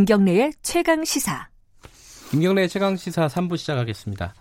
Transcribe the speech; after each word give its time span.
김경래의 0.00 0.54
최강 0.62 1.04
시사. 1.04 1.50
김경래의 2.30 2.70
최강 2.70 2.96
시사 2.96 3.26
3부 3.26 3.58
시작하겠습니다. 3.58 4.34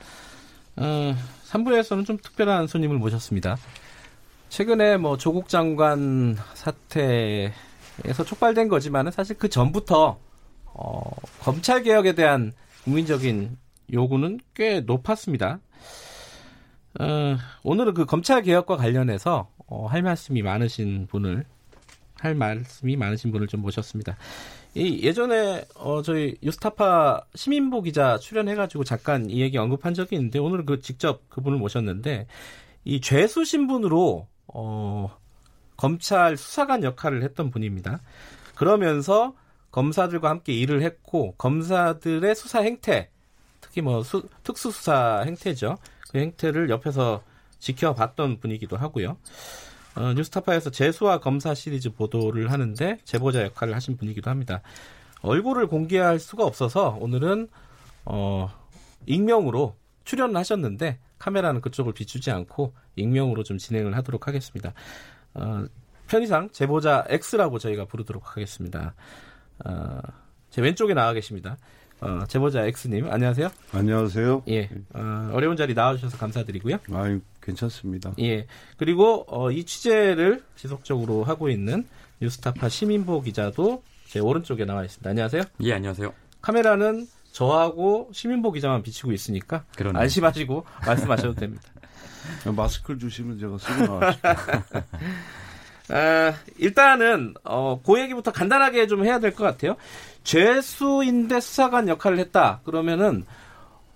어, 0.78 1.16
3부에서는 1.50 2.05
좀 2.05 2.16
특별한 2.16 2.68
손님을 2.68 2.98
모셨습니다. 2.98 3.57
최근에 4.48 4.96
뭐 4.96 5.18
조국 5.18 5.50
장관 5.50 6.38
사태에서 6.54 8.24
촉발된 8.25 8.70
거지만은 8.70 9.11
사실 9.11 9.38
그 9.38 9.50
전부터 9.50 10.18
어, 10.64 11.11
검찰 11.42 11.84
개혁에 11.84 12.16
대한 12.16 12.54
국민적인 12.86 13.57
요구는 13.92 14.39
꽤 14.54 14.79
높았습니다. 14.79 15.60
어, 17.01 17.37
오늘은 17.64 17.96
그 17.96 18.06
검찰 18.06 18.43
개혁과 18.43 18.78
관련해서 18.78 19.50
어, 19.68 19.87
할 19.87 20.04
말씀이 20.04 20.42
많으신 20.42 21.07
분을 21.07 21.43
할 22.18 22.34
말씀이 22.36 22.96
많으신 22.96 23.34
분을 23.34 23.48
좀 23.48 23.62
모셨습니다. 23.62 24.15
이 24.75 25.04
예전에 25.04 25.65
어 25.75 26.01
저희 26.01 26.37
유스타파 26.43 27.25
시민보 27.33 27.82
기자 27.82 28.18
출연해가지고 28.18 28.83
잠깐 28.83 29.29
이 29.29 29.42
얘기 29.42 29.57
언급한 29.57 29.93
적이 29.93 30.18
있는데 30.18 30.37
오늘 30.39 30.65
그 30.65 30.79
직접 30.79 31.28
그분을 31.29 31.57
모셨는데 31.57 32.28
이 32.86 33.02
죄수 33.02 33.45
신분으로 33.45 34.28
어 34.47 35.17
검찰 35.75 36.38
수사관 36.38 36.83
역할을 36.83 37.23
했던 37.23 37.50
분입니다. 37.50 38.00
그러면서 38.55 39.33
검사들과 39.72 40.30
함께 40.30 40.53
일을 40.53 40.81
했고 40.81 41.33
검사들의 41.38 42.36
수사 42.36 42.59
행태 42.59 43.09
특히 43.61 43.81
뭐 43.81 44.03
수, 44.03 44.28
특수수사 44.44 45.23
행태죠. 45.26 45.78
그 46.11 46.17
행태를 46.17 46.70
옆에서 46.70 47.23
지켜봤던 47.59 48.39
분이기도 48.39 48.78
하고요. 48.78 49.17
어, 50.00 50.14
뉴스타파에서 50.14 50.69
재수와 50.69 51.19
검사 51.19 51.53
시리즈 51.53 51.92
보도를 51.92 52.53
하는데 52.53 52.97
제보자 53.03 53.44
역할을 53.44 53.75
하신 53.75 53.97
분이기도 53.97 54.30
합니다. 54.30 54.61
얼굴을 55.22 55.67
공개할 55.67 56.19
수가 56.19 56.45
없어서 56.45 56.97
오늘은 57.02 57.50
어, 58.05 58.50
익명으로 59.08 59.75
출연을 60.05 60.38
하셨는데 60.38 61.00
카메라는 61.17 61.59
그쪽을 61.59 61.92
비추지 61.92 62.31
않고 62.31 62.73
익명으로 62.95 63.44
좀 63.44 63.58
진행을 63.58 63.97
하도록 63.97 64.25
하겠습니다. 64.25 64.73
어, 65.33 65.66
편의상 66.08 66.52
제보자 66.53 67.03
X라고 67.09 67.59
저희가 67.59 67.83
부르도록 67.83 68.38
하겠습니다. 68.38 68.94
어, 69.66 70.00
제 70.50 70.61
왼쪽에 70.61 70.94
나와 70.94 71.11
계십니다. 71.11 71.58
어, 72.02 72.23
제보자 72.28 72.64
X님, 72.66 73.11
안녕하세요. 73.11 73.50
안녕하세요. 73.73 74.44
예, 74.50 74.69
어, 74.94 75.31
어려운 75.33 75.58
자리 75.58 75.73
나와주셔서 75.73 76.17
감사드리고요. 76.17 76.78
아 76.92 77.19
괜찮습니다. 77.42 78.14
예, 78.19 78.47
그리고 78.78 79.25
어, 79.28 79.52
이 79.52 79.66
취재를 79.66 80.44
지속적으로 80.55 81.23
하고 81.25 81.50
있는 81.50 81.86
뉴스타파 82.22 82.70
시민보 82.70 83.22
기자도 83.22 83.83
제 84.08 84.20
오른쪽에 84.20 84.64
나와 84.66 84.86
있습니다. 84.86 85.09
안녕하세요. 85.09 85.44
예, 85.61 85.73
안녕하세요. 85.73 86.14
카메라는 86.42 87.05
저하고 87.31 88.09
시민보 88.14 88.53
기자만 88.53 88.81
비치고 88.81 89.11
있으니까 89.11 89.66
그러네요. 89.75 90.02
안심하시고 90.02 90.66
말씀하셔도 90.86 91.36
됩니다. 91.36 91.64
마스크를 92.55 93.00
주시면 93.00 93.39
제가 93.39 93.58
쓰고 93.58 94.00
나갈게요. 94.00 94.33
아, 95.90 96.34
일단은 96.58 97.34
어, 97.44 97.82
그 97.86 98.00
얘기부터 98.00 98.32
간단하게 98.32 98.88
좀 98.88 99.06
해야 99.06 99.20
될 99.20 99.32
것 99.34 99.44
같아요. 99.44 99.76
죄수인데 100.23 101.40
수사관 101.40 101.88
역할을 101.88 102.20
했다. 102.20 102.62
그러면은 102.64 103.26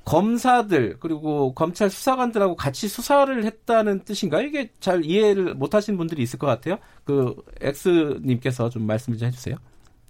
검사들 0.06 0.98
그리고 1.00 1.54
검찰 1.54 1.90
수사관들하고 1.90 2.56
같이 2.56 2.88
수사를 2.88 3.44
했다는 3.46 4.02
뜻인가요? 4.04 4.46
이게 4.48 4.70
잘 4.80 5.06
이해를 5.06 5.54
못하시는 5.54 5.98
분들이 5.98 6.22
있을 6.24 6.40
것 6.40 6.48
같아요. 6.48 6.78
그 7.06 7.36
X님께서 7.62 8.70
좀 8.70 8.84
말씀을 8.86 9.18
좀 9.18 9.28
해주세요. 9.28 9.56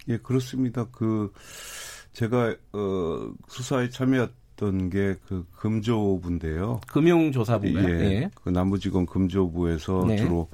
예, 0.09 0.17
그렇습니다. 0.17 0.87
그 0.91 1.31
제가 2.13 2.55
어 2.73 3.31
수사에 3.47 3.89
참여했던 3.89 4.89
게 4.89 5.15
그 5.27 5.45
금조부인데요. 5.57 6.81
금융조사부가요. 6.87 7.89
예, 7.89 8.01
예. 8.03 8.29
그 8.43 8.49
남부지검 8.49 9.05
금조부에서 9.05 10.05
네. 10.07 10.17
주로 10.17 10.49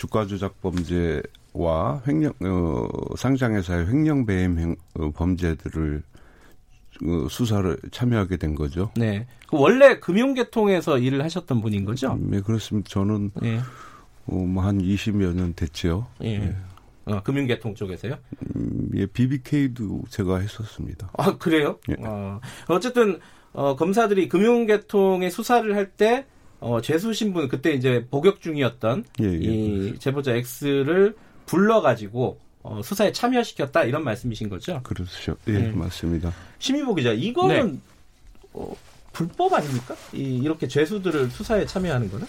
주가 0.00 0.26
조작 0.26 0.62
범죄와 0.62 2.02
횡령 2.08 2.32
어 2.42 2.88
상장회사의 3.18 3.86
횡령 3.86 4.24
배임 4.24 4.58
행, 4.58 4.76
어, 4.94 5.10
범죄들을 5.10 6.02
어, 7.04 7.28
수사를 7.28 7.76
참여하게 7.90 8.38
된 8.38 8.54
거죠. 8.54 8.90
네. 8.96 9.26
그 9.46 9.58
원래 9.58 10.00
금융계통에서 10.00 10.98
일을 10.98 11.22
하셨던 11.24 11.60
분인 11.60 11.84
거죠? 11.84 12.14
음, 12.14 12.30
예, 12.32 12.40
그렇습니다. 12.40 12.88
저는 12.88 13.30
예. 13.44 13.58
어, 14.26 14.34
뭐한 14.34 14.78
20여 14.78 15.34
년 15.34 15.52
됐죠. 15.52 16.06
예. 16.24 16.56
어, 17.04 17.22
금융계통 17.22 17.74
쪽에서요? 17.74 18.16
음, 18.56 18.88
예, 18.94 19.04
BBK도 19.04 20.04
제가 20.08 20.38
했었습니다. 20.38 21.10
아, 21.18 21.36
그래요? 21.36 21.78
예. 21.90 21.96
어, 22.06 22.40
어쨌든, 22.68 23.20
어, 23.52 23.76
검사들이 23.76 24.30
금융계통의 24.30 25.30
수사를 25.30 25.76
할 25.76 25.90
때, 25.90 26.24
어, 26.60 26.80
재수 26.80 27.12
신분, 27.12 27.48
그때 27.48 27.72
이제 27.72 28.06
복역 28.10 28.40
중이었던 28.40 29.04
예, 29.20 29.24
예. 29.24 29.30
이 29.32 29.98
제보자 29.98 30.32
X를 30.34 31.16
불러가지고, 31.46 32.38
어, 32.62 32.80
수사에 32.84 33.12
참여시켰다, 33.12 33.84
이런 33.84 34.04
말씀이신 34.04 34.48
거죠? 34.48 34.80
그렇죠. 34.82 35.36
예, 35.48 35.52
네. 35.52 35.72
맞습니다. 35.72 36.32
심의보 36.58 36.94
기자, 36.94 37.12
이거는, 37.12 37.80
어, 38.52 38.74
불법 39.12 39.52
아닙니까? 39.54 39.96
이, 40.12 40.38
이렇게 40.38 40.68
죄수들을 40.68 41.30
수사에 41.30 41.64
참여하는 41.66 42.10
거는? 42.10 42.26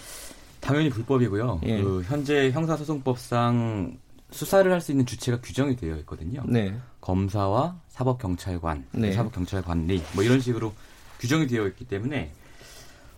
당연히 0.60 0.88
불법이고요. 0.90 1.60
예. 1.64 1.82
그 1.82 2.02
현재 2.02 2.50
형사소송법상 2.50 3.98
수사를 4.30 4.72
할 4.72 4.80
수 4.80 4.92
있는 4.92 5.04
주체가 5.04 5.40
규정이 5.42 5.76
되어 5.76 5.96
있거든요. 5.98 6.42
네. 6.46 6.74
검사와 7.02 7.78
사법경찰관, 7.90 8.86
네. 8.92 9.12
사법경찰관리 9.12 10.02
뭐 10.14 10.24
이런 10.24 10.40
식으로 10.40 10.72
규정이 11.20 11.46
되어 11.48 11.66
있기 11.68 11.84
때문에 11.84 12.32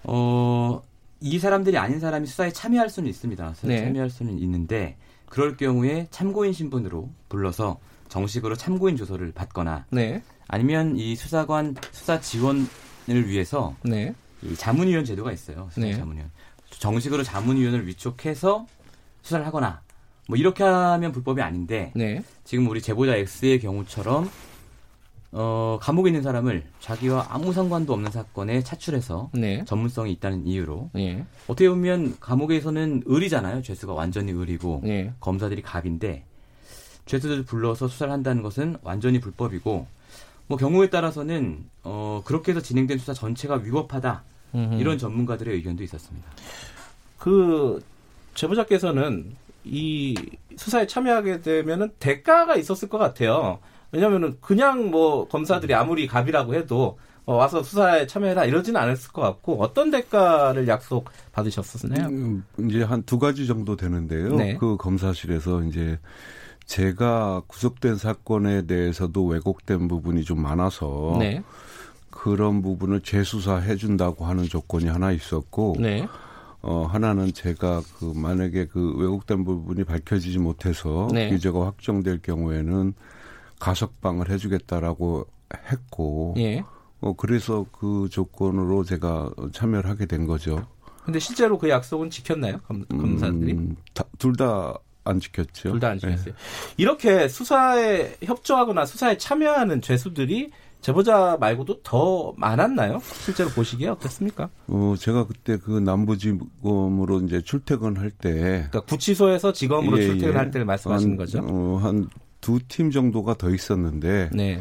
어, 0.02 0.82
이 1.24 1.38
사람들이 1.38 1.78
아닌 1.78 2.00
사람이 2.00 2.26
수사에 2.26 2.50
참여할 2.50 2.90
수는 2.90 3.08
있습니다. 3.08 3.54
수사에 3.54 3.76
네. 3.76 3.84
참여할 3.86 4.10
수는 4.10 4.38
있는데 4.40 4.98
그럴 5.24 5.56
경우에 5.56 6.06
참고인 6.10 6.52
신분으로 6.52 7.08
불러서 7.30 7.80
정식으로 8.08 8.56
참고인 8.56 8.98
조서를 8.98 9.32
받거나 9.32 9.86
네. 9.90 10.22
아니면 10.48 10.98
이 10.98 11.16
수사관 11.16 11.76
수사 11.92 12.20
지원을 12.20 12.66
위해서 13.26 13.74
네. 13.82 14.14
이 14.42 14.54
자문위원 14.54 15.06
제도가 15.06 15.32
있어요. 15.32 15.66
수사 15.72 15.86
네. 15.86 15.96
자문위원. 15.96 16.30
정식으로 16.68 17.22
자문위원을 17.22 17.86
위촉해서 17.86 18.66
수사를 19.22 19.46
하거나 19.46 19.80
뭐 20.28 20.36
이렇게 20.36 20.62
하면 20.62 21.10
불법이 21.10 21.40
아닌데 21.40 21.90
네. 21.96 22.22
지금 22.44 22.68
우리 22.68 22.82
제보자 22.82 23.16
X의 23.16 23.60
경우처럼 23.60 24.28
어, 25.36 25.78
감옥에 25.82 26.10
있는 26.10 26.22
사람을 26.22 26.62
자기와 26.78 27.26
아무 27.28 27.52
상관도 27.52 27.92
없는 27.92 28.12
사건에 28.12 28.62
차출해서 28.62 29.30
네. 29.34 29.64
전문성이 29.64 30.12
있다는 30.12 30.46
이유로 30.46 30.90
네. 30.94 31.26
어떻게 31.48 31.68
보면 31.68 32.16
감옥에서는 32.20 33.02
을이잖아요. 33.10 33.62
죄수가 33.62 33.92
완전히 33.94 34.32
을이고 34.32 34.82
네. 34.84 35.12
검사들이 35.18 35.62
갑인데 35.62 36.24
죄수들 37.06 37.44
불러서 37.44 37.88
수사를 37.88 38.12
한다는 38.12 38.42
것은 38.42 38.76
완전히 38.82 39.18
불법이고 39.18 39.86
뭐 40.46 40.58
경우에 40.58 40.88
따라서는 40.88 41.64
어, 41.82 42.22
그렇게 42.24 42.52
해서 42.52 42.60
진행된 42.60 42.98
수사 42.98 43.12
전체가 43.12 43.56
위법하다 43.56 44.22
음흠. 44.54 44.74
이런 44.76 44.98
전문가들의 44.98 45.52
의견도 45.52 45.82
있었습니다. 45.82 46.30
그 47.18 47.82
제보자께서는 48.34 49.34
이 49.64 50.14
수사에 50.56 50.86
참여하게 50.86 51.40
되면은 51.40 51.90
대가가 51.98 52.54
있었을 52.54 52.88
것 52.88 52.98
같아요. 52.98 53.58
왜냐면은 53.94 54.36
그냥 54.40 54.90
뭐 54.90 55.26
검사들이 55.28 55.72
아무리 55.74 56.06
갑이라고 56.06 56.54
해도 56.54 56.98
어, 57.26 57.36
와서 57.36 57.62
수사에 57.62 58.06
참여해라 58.06 58.44
이러지는 58.44 58.78
않았을 58.80 59.12
것 59.12 59.22
같고 59.22 59.62
어떤 59.62 59.90
대가를 59.90 60.68
약속 60.68 61.08
받으셨었나요? 61.32 62.08
음, 62.08 62.44
이제 62.68 62.82
한 62.82 63.02
두 63.06 63.18
가지 63.18 63.46
정도 63.46 63.76
되는데요. 63.76 64.34
네. 64.36 64.56
그 64.58 64.76
검사실에서 64.76 65.62
이제 65.62 65.98
제가 66.66 67.42
구속된 67.46 67.96
사건에 67.96 68.66
대해서도 68.66 69.24
왜곡된 69.26 69.88
부분이 69.88 70.24
좀 70.24 70.42
많아서 70.42 71.16
네, 71.18 71.42
그런 72.10 72.62
부분을 72.62 73.00
재수사해 73.00 73.76
준다고 73.76 74.24
하는 74.26 74.44
조건이 74.44 74.86
하나 74.86 75.12
있었고 75.12 75.76
네, 75.78 76.06
어 76.62 76.86
하나는 76.90 77.32
제가 77.32 77.82
그 77.98 78.12
만약에 78.16 78.66
그 78.66 78.94
왜곡된 78.96 79.44
부분이 79.44 79.84
밝혀지지 79.84 80.38
못해서 80.38 81.08
네. 81.12 81.30
유죄가 81.30 81.66
확정될 81.66 82.20
경우에는 82.22 82.94
가석방을 83.64 84.28
해주겠다라고 84.30 85.26
했고 85.70 86.34
예. 86.36 86.62
어 87.00 87.14
그래서 87.16 87.64
그 87.72 88.08
조건으로 88.10 88.84
제가 88.84 89.30
참여를 89.52 89.88
하게 89.88 90.04
된 90.04 90.26
거죠. 90.26 90.66
근데 91.02 91.18
실제로 91.18 91.58
그 91.58 91.70
약속은 91.70 92.10
지켰나요? 92.10 92.60
검, 92.66 92.84
검사들이? 92.84 93.52
음, 93.52 93.76
둘다 94.18 94.74
안 95.04 95.20
지켰죠. 95.20 95.70
둘 95.70 95.80
다안 95.80 95.98
네. 95.98 96.10
지켰어요. 96.10 96.34
이렇게 96.76 97.28
수사에 97.28 98.16
협조하거나 98.22 98.84
수사에 98.84 99.16
참여하는 99.16 99.80
죄수들이 99.80 100.50
제보자 100.82 101.38
말고도 101.40 101.80
더 101.82 102.34
많았나요? 102.36 103.00
실제로 103.24 103.48
보시기에 103.48 103.88
어떻습니까? 103.88 104.50
어, 104.66 104.94
제가 104.98 105.26
그때 105.26 105.56
그 105.56 105.78
남부지검으로 105.78 107.20
이제 107.22 107.40
출퇴근할 107.40 108.10
때 108.10 108.30
그러니까 108.32 108.80
구치소에서 108.82 109.54
지검으로 109.54 109.98
예, 109.98 110.06
출퇴근할 110.06 110.48
예. 110.48 110.50
때를 110.50 110.66
말씀하시는 110.66 111.12
한, 111.12 111.16
거죠? 111.16 111.38
어, 111.38 111.78
한 111.82 112.10
두 112.44 112.60
팀 112.68 112.90
정도가 112.90 113.34
더 113.34 113.48
있었는데 113.48 114.28
네. 114.34 114.60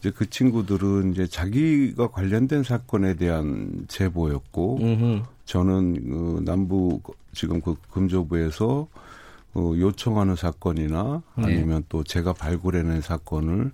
이제 0.00 0.10
그 0.10 0.28
친구들은 0.28 1.12
이제 1.12 1.28
자기가 1.28 2.08
관련된 2.08 2.64
사건에 2.64 3.14
대한 3.14 3.84
제보였고 3.86 4.78
음흠. 4.80 5.22
저는 5.44 5.94
그 6.10 6.42
남부 6.44 7.00
지금 7.32 7.60
그 7.60 7.76
금조부에서 7.92 8.88
어, 9.54 9.72
요청하는 9.76 10.34
사건이나 10.34 11.22
네. 11.36 11.44
아니면 11.44 11.84
또 11.88 12.02
제가 12.02 12.32
발굴해낸 12.32 13.00
사건을 13.00 13.70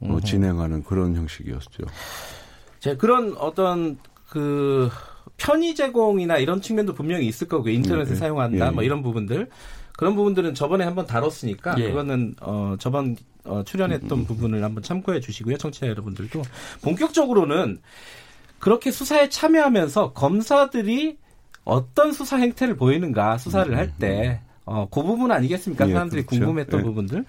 어, 0.00 0.20
진행하는 0.20 0.84
그런 0.84 1.16
형식이었죠. 1.16 1.84
제 2.78 2.96
그런 2.96 3.34
어떤 3.38 3.98
그 4.28 4.88
편의 5.36 5.74
제공이나 5.74 6.38
이런 6.38 6.60
측면도 6.60 6.94
분명히 6.94 7.26
있을 7.26 7.48
거고요. 7.48 7.72
인터넷을 7.72 8.10
예, 8.10 8.14
예. 8.14 8.18
사용한다, 8.18 8.66
예, 8.66 8.70
뭐 8.70 8.82
예. 8.82 8.86
이런 8.86 9.02
부분들. 9.02 9.48
그런 9.96 10.14
부분들은 10.16 10.54
저번에 10.54 10.84
한번 10.84 11.06
다뤘으니까 11.06 11.76
예. 11.78 11.88
그거는 11.88 12.34
어 12.40 12.74
저번 12.78 13.16
어, 13.44 13.58
음, 13.58 13.64
출연했던 13.64 14.24
부분을 14.26 14.62
한번 14.64 14.82
참고해 14.82 15.20
주시고요. 15.20 15.56
청취자 15.58 15.86
여러분들도 15.88 16.42
본격적으로는 16.82 17.78
그렇게 18.58 18.90
수사에 18.90 19.28
참여하면서 19.28 20.12
검사들이 20.14 21.18
어떤 21.64 22.12
수사 22.12 22.36
행태를 22.36 22.76
보이는가 22.76 23.38
수사를 23.38 23.76
할때 23.76 24.40
어, 24.66 24.88
그 24.90 25.02
부분 25.02 25.30
아니겠습니까? 25.30 25.84
음, 25.84 25.90
예, 25.90 25.92
사람들이 25.92 26.22
그렇죠. 26.26 26.40
궁금했던 26.44 26.80
예. 26.80 26.84
부분들. 26.84 27.24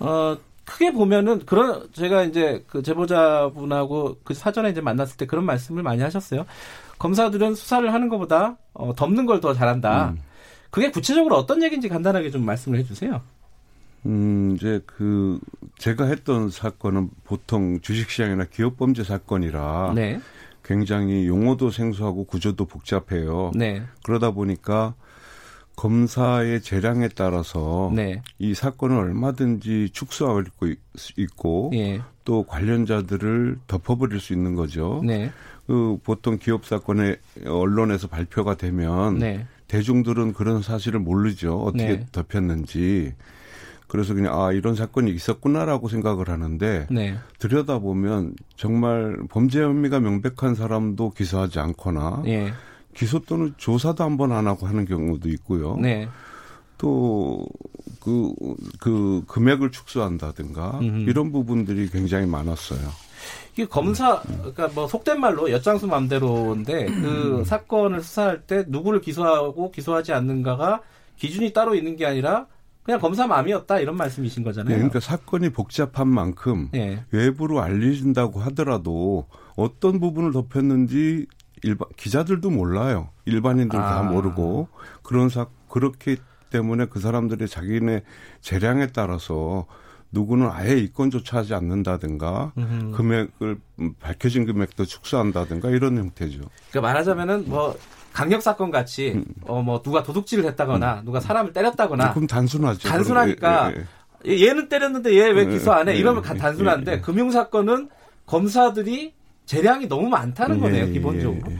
어, 0.00 0.36
크게 0.64 0.92
보면은 0.92 1.44
그런 1.44 1.88
제가 1.92 2.22
이제 2.24 2.64
그 2.66 2.82
제보자분하고 2.82 4.18
그 4.24 4.32
사전에 4.34 4.70
이제 4.70 4.80
만났을 4.80 5.16
때 5.16 5.26
그런 5.26 5.44
말씀을 5.44 5.82
많이 5.82 6.02
하셨어요. 6.02 6.46
검사들은 6.98 7.54
수사를 7.54 7.92
하는 7.92 8.08
것보다 8.08 8.56
어, 8.72 8.94
덮는 8.94 9.26
걸 9.26 9.40
더 9.40 9.52
잘한다. 9.54 10.10
음. 10.10 10.18
그게 10.72 10.90
구체적으로 10.90 11.36
어떤 11.36 11.62
얘기인지 11.62 11.88
간단하게 11.88 12.30
좀 12.30 12.44
말씀을 12.44 12.78
해주세요. 12.78 13.20
음, 14.06 14.56
이제 14.56 14.80
그 14.86 15.38
제가 15.78 16.06
했던 16.06 16.50
사건은 16.50 17.10
보통 17.24 17.78
주식시장이나 17.80 18.46
기업 18.46 18.78
범죄 18.78 19.04
사건이라 19.04 19.92
네, 19.94 20.18
굉장히 20.64 21.28
용어도 21.28 21.70
생소하고 21.70 22.24
구조도 22.24 22.64
복잡해요. 22.64 23.52
네, 23.54 23.82
그러다 24.02 24.30
보니까 24.30 24.94
검사의 25.76 26.62
재량에 26.62 27.08
따라서 27.08 27.92
네, 27.94 28.22
이 28.38 28.54
사건을 28.54 28.96
얼마든지 28.96 29.90
축소할 29.92 30.46
수 30.96 31.12
있고 31.18 31.70
예, 31.74 32.00
또 32.24 32.44
관련자들을 32.44 33.58
덮어버릴 33.66 34.20
수 34.20 34.32
있는 34.32 34.54
거죠. 34.54 35.02
네, 35.04 35.30
그 35.66 35.98
보통 36.02 36.38
기업 36.38 36.64
사건에 36.64 37.16
언론에서 37.46 38.08
발표가 38.08 38.56
되면 38.56 39.18
네, 39.18 39.46
대중들은 39.72 40.34
그런 40.34 40.60
사실을 40.60 41.00
모르죠. 41.00 41.56
어떻게 41.62 41.96
네. 42.00 42.06
덮였는지. 42.12 43.14
그래서 43.88 44.12
그냥 44.12 44.38
아 44.38 44.52
이런 44.52 44.74
사건이 44.74 45.10
있었구나라고 45.12 45.88
생각을 45.88 46.28
하는데 46.28 46.86
네, 46.90 47.16
들여다보면 47.38 48.34
정말 48.56 49.16
범죄 49.30 49.62
혐의가 49.62 49.98
명백한 50.00 50.54
사람도 50.54 51.10
기소하지 51.10 51.58
않거나 51.58 52.22
예, 52.26 52.52
기소 52.94 53.20
또는 53.20 53.54
조사도 53.56 54.04
한 54.04 54.16
번 54.18 54.32
안 54.32 54.46
하고 54.46 54.66
하는 54.66 54.84
경우도 54.84 55.28
있고요. 55.30 55.76
네, 55.76 56.06
또 56.76 57.46
그, 58.00 58.32
그 58.78 59.22
금액을 59.26 59.70
축소한다든가 59.70 60.80
음흠. 60.80 61.08
이런 61.08 61.32
부분들이 61.32 61.88
굉장히 61.88 62.26
많았어요. 62.26 62.80
이게 63.52 63.66
검사, 63.66 64.20
그러니까 64.22 64.68
뭐 64.68 64.86
속된 64.86 65.20
말로 65.20 65.50
엿장수 65.50 65.86
맘대로인데 65.86 66.86
그 66.86 67.42
사건을 67.46 68.02
수사할 68.02 68.42
때 68.42 68.64
누구를 68.66 69.00
기소하고 69.00 69.70
기소하지 69.70 70.12
않는가가 70.12 70.80
기준이 71.16 71.52
따로 71.52 71.74
있는 71.74 71.96
게 71.96 72.06
아니라 72.06 72.46
그냥 72.82 73.00
검사 73.00 73.26
마음이었다 73.26 73.78
이런 73.78 73.96
말씀이신 73.96 74.42
네, 74.42 74.48
거잖아요. 74.48 74.74
그러니까 74.74 75.00
사건이 75.00 75.50
복잡한 75.50 76.08
만큼 76.08 76.68
예, 76.74 77.04
외부로 77.12 77.60
알려진다고 77.60 78.40
하더라도 78.40 79.26
어떤 79.54 80.00
부분을 80.00 80.32
덮였는지 80.32 81.26
일반 81.62 81.88
기자들도 81.96 82.50
몰라요. 82.50 83.10
일반인들 83.24 83.78
다 83.78 84.00
아. 84.00 84.02
모르고 84.02 84.68
그런 85.02 85.28
사 85.28 85.46
그렇기 85.68 86.16
때문에 86.50 86.86
그 86.86 86.98
사람들이 87.00 87.46
자기네 87.46 88.02
재량에 88.40 88.88
따라서 88.88 89.66
누구는 90.12 90.48
아예 90.50 90.76
입건조차 90.76 91.38
하지 91.38 91.54
않는다든가 91.54 92.52
음흠. 92.56 92.96
금액을 92.96 93.58
음, 93.80 93.94
밝혀진 93.98 94.44
금액도 94.46 94.84
축소한다든가 94.84 95.70
이런 95.70 95.96
형태죠. 95.96 96.40
그러니까 96.70 96.80
말하자면은 96.80 97.48
뭐 97.48 97.76
강력 98.12 98.42
사건 98.42 98.70
같이 98.70 99.24
어뭐 99.46 99.82
누가 99.82 100.02
도둑질을 100.02 100.44
했다거나 100.44 101.02
누가 101.04 101.18
사람을 101.18 101.52
때렸다거나 101.54 102.08
조금 102.08 102.26
단순하죠. 102.26 102.88
단순하니까 102.88 103.72
예, 103.74 103.86
예, 104.26 104.30
예. 104.30 104.46
얘는 104.46 104.68
때렸는데 104.68 105.14
얘왜 105.16 105.46
예, 105.46 105.46
기소 105.46 105.72
안 105.72 105.88
해? 105.88 105.94
예, 105.94 105.96
이러면 105.96 106.22
예, 106.30 106.38
단순한데 106.38 106.92
예, 106.92 106.96
예. 106.96 107.00
금융 107.00 107.30
사건은 107.30 107.88
검사들이 108.26 109.14
재량이 109.46 109.88
너무 109.88 110.08
많다는 110.08 110.60
거네요, 110.60 110.92
기본적으로. 110.92 111.52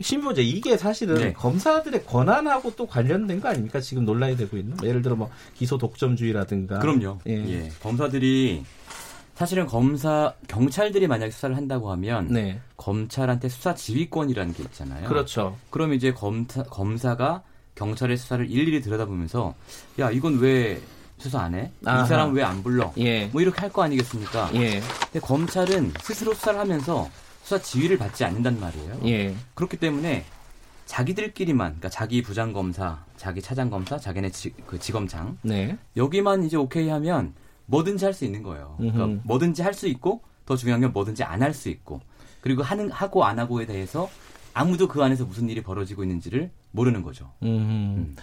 신부제 0.00 0.42
이게 0.42 0.76
사실은 0.76 1.16
네. 1.16 1.32
검사들의 1.32 2.04
권한하고 2.04 2.74
또 2.76 2.86
관련된 2.86 3.40
거 3.40 3.48
아닙니까? 3.48 3.80
지금 3.80 4.04
논란이 4.04 4.36
되고 4.36 4.56
있는. 4.56 4.76
예를 4.82 5.02
들어 5.02 5.16
뭐 5.16 5.30
기소 5.56 5.76
독점주의라든가. 5.78 6.78
그럼요. 6.78 7.18
예. 7.26 7.32
예. 7.32 7.72
검사들이 7.82 8.64
사실은 9.34 9.66
검사 9.66 10.34
경찰들이 10.48 11.06
만약에 11.06 11.30
수사를 11.30 11.56
한다고 11.56 11.90
하면 11.92 12.28
네. 12.28 12.60
검찰한테 12.76 13.48
수사 13.48 13.74
지휘권이라는 13.74 14.52
게 14.54 14.62
있잖아요. 14.64 15.08
그렇죠. 15.08 15.56
그럼 15.70 15.92
이제 15.94 16.12
검사, 16.12 16.62
검사가 16.64 17.42
경찰의 17.76 18.16
수사를 18.16 18.50
일일이 18.50 18.80
들여다보면서 18.80 19.54
야 20.00 20.10
이건 20.10 20.38
왜 20.40 20.80
수사 21.18 21.40
안 21.40 21.54
해? 21.54 21.70
아하. 21.84 22.04
이 22.04 22.06
사람 22.08 22.32
왜 22.34 22.42
안 22.42 22.62
불러? 22.62 22.92
예. 22.98 23.26
뭐 23.26 23.40
이렇게 23.42 23.60
할 23.60 23.70
거 23.70 23.82
아니겠습니까? 23.82 24.50
예. 24.54 24.80
근데 25.12 25.20
검찰은 25.20 25.92
스스로 26.02 26.34
수사를 26.34 26.58
하면서 26.58 27.08
수사 27.48 27.62
지휘를 27.62 27.96
받지 27.96 28.26
않는단 28.26 28.60
말이에요. 28.60 29.00
예. 29.06 29.34
그렇기 29.54 29.78
때문에 29.78 30.22
자기들끼리만 30.84 31.68
그러니까 31.68 31.88
자기 31.88 32.20
부장 32.20 32.52
검사, 32.52 33.02
자기 33.16 33.40
차장 33.40 33.70
검사, 33.70 33.96
자기네 33.98 34.30
지, 34.30 34.52
그 34.66 34.78
지검장 34.78 35.38
네. 35.40 35.78
여기만 35.96 36.44
이제 36.44 36.58
오케이 36.58 36.90
하면 36.90 37.32
뭐든지 37.64 38.04
할 38.04 38.12
수 38.12 38.26
있는 38.26 38.42
거예요. 38.42 38.74
그러니까. 38.78 39.06
뭐든지 39.24 39.62
할 39.62 39.72
수 39.72 39.86
있고 39.88 40.20
더 40.44 40.56
중요한 40.56 40.82
건 40.82 40.92
뭐든지 40.92 41.24
안 41.24 41.40
할 41.40 41.54
수 41.54 41.70
있고 41.70 42.02
그리고 42.42 42.62
하는 42.62 42.90
하고 42.90 43.24
안 43.24 43.38
하고에 43.38 43.64
대해서 43.64 44.10
아무도 44.52 44.86
그 44.86 45.02
안에서 45.02 45.24
무슨 45.24 45.48
일이 45.48 45.62
벌어지고 45.62 46.02
있는지를 46.02 46.50
모르는 46.72 47.02
거죠. 47.02 47.32
음. 47.44 48.14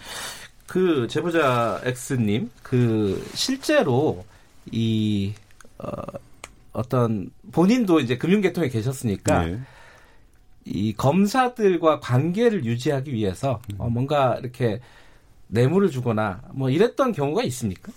그 0.68 1.08
제보자 1.10 1.80
X님 1.84 2.48
그 2.62 3.28
실제로 3.34 4.24
이 4.70 5.34
어, 5.78 5.90
어떤 6.76 7.30
본인도 7.52 8.00
이제 8.00 8.18
금융계통에 8.18 8.68
계셨으니까 8.68 9.46
네. 9.46 9.60
이 10.66 10.92
검사들과 10.92 12.00
관계를 12.00 12.64
유지하기 12.64 13.12
위해서 13.14 13.60
어, 13.78 13.88
뭔가 13.88 14.36
이렇게 14.38 14.80
뇌물을 15.48 15.90
주거나 15.90 16.42
뭐 16.52 16.68
이랬던 16.68 17.12
경우가 17.12 17.44
있습니까? 17.44 17.92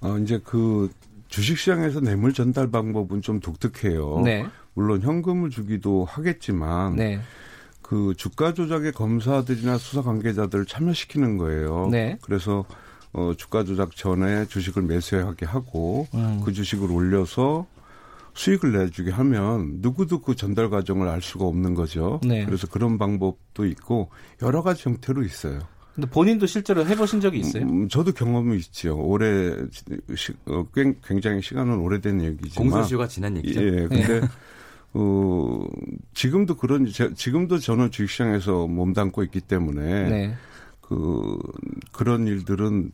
어, 0.00 0.18
이제 0.18 0.40
그 0.42 0.90
주식시장에서 1.28 2.00
뇌물 2.00 2.32
전달 2.32 2.70
방법은 2.70 3.22
좀 3.22 3.38
독특해요. 3.38 4.22
네, 4.24 4.44
물론 4.74 5.00
현금을 5.02 5.50
주기도 5.50 6.04
하겠지만 6.04 6.96
네, 6.96 7.20
그 7.80 8.14
주가 8.16 8.54
조작에 8.54 8.90
검사들이나 8.90 9.78
수사 9.78 10.02
관계자들을 10.02 10.66
참여시키는 10.66 11.38
거예요. 11.38 11.88
네. 11.92 12.18
그래서 12.22 12.64
어, 13.14 13.32
주가 13.36 13.62
조작 13.64 13.94
전에 13.94 14.46
주식을 14.46 14.82
매수하게 14.82 15.44
하고 15.46 16.06
음. 16.14 16.40
그 16.44 16.52
주식을 16.52 16.90
올려서 16.90 17.66
수익을 18.34 18.72
내주게 18.72 19.10
하면 19.10 19.78
누구도 19.80 20.20
그 20.22 20.34
전달 20.34 20.70
과정을 20.70 21.06
알 21.08 21.20
수가 21.20 21.44
없는 21.44 21.74
거죠. 21.74 22.20
네. 22.24 22.46
그래서 22.46 22.66
그런 22.66 22.96
방법도 22.96 23.66
있고 23.66 24.08
여러 24.40 24.62
가지 24.62 24.84
형태로 24.88 25.22
있어요. 25.24 25.60
근데 25.94 26.08
본인도 26.08 26.46
실제로 26.46 26.86
해보신 26.86 27.20
적이 27.20 27.40
있어요? 27.40 27.64
음, 27.64 27.86
저도 27.90 28.12
경험이 28.12 28.56
있죠. 28.56 28.96
올해 28.98 29.54
시, 30.16 30.32
어, 30.46 30.64
꽤- 30.74 30.94
굉장히 31.04 31.42
시간은 31.42 31.76
오래된 31.80 32.22
얘기지만 32.22 32.70
공소시효가 32.70 33.08
지난 33.08 33.36
얘기죠. 33.36 33.60
예, 33.62 33.70
근데 33.88 34.22
어, 34.94 35.66
지금도 36.14 36.56
그런 36.56 36.86
제- 36.86 37.12
지금도 37.12 37.58
저는 37.58 37.90
주식시장에서 37.90 38.66
몸담고 38.68 39.22
있기 39.24 39.42
때문에 39.42 40.08
네. 40.08 40.34
그 40.80 41.38
그런 41.92 42.26
일들은 42.26 42.90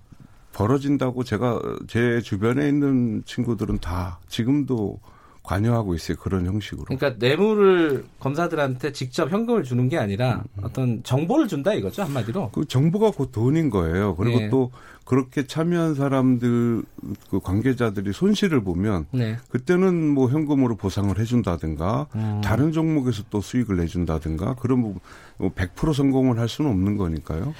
벌어진다고 0.58 1.22
제가 1.22 1.60
제 1.86 2.20
주변에 2.20 2.66
있는 2.66 3.22
친구들은 3.24 3.78
다 3.78 4.18
지금도 4.26 4.98
관여하고 5.44 5.94
있어요. 5.94 6.18
그런 6.18 6.46
형식으로. 6.46 6.84
그러니까 6.84 7.14
뇌물을 7.18 8.04
검사들한테 8.18 8.92
직접 8.92 9.30
현금을 9.30 9.62
주는 9.62 9.88
게 9.88 9.96
아니라 9.96 10.42
어떤 10.60 11.02
정보를 11.04 11.46
준다 11.46 11.72
이거죠 11.72 12.02
한마디로. 12.02 12.50
그 12.50 12.66
정보가 12.66 13.12
곧 13.12 13.30
돈인 13.30 13.70
거예요. 13.70 14.16
그리고 14.16 14.38
네. 14.40 14.50
또 14.50 14.72
그렇게 15.04 15.46
참여한 15.46 15.94
사람들 15.94 16.82
그 17.30 17.40
관계자들이 17.40 18.12
손실을 18.12 18.62
보면 18.62 19.06
네. 19.12 19.36
그때는 19.48 20.08
뭐 20.08 20.28
현금으로 20.28 20.74
보상을 20.74 21.16
해준다든가 21.18 22.08
음. 22.16 22.40
다른 22.42 22.72
종목에서 22.72 23.22
또 23.30 23.40
수익을 23.40 23.76
내준다든가 23.76 24.56
그런 24.56 24.82
부분 24.82 25.00
뭐100% 25.38 25.94
성공을 25.94 26.38
할 26.38 26.48
수는 26.48 26.70
없는 26.72 26.96
거니까요. 26.98 27.54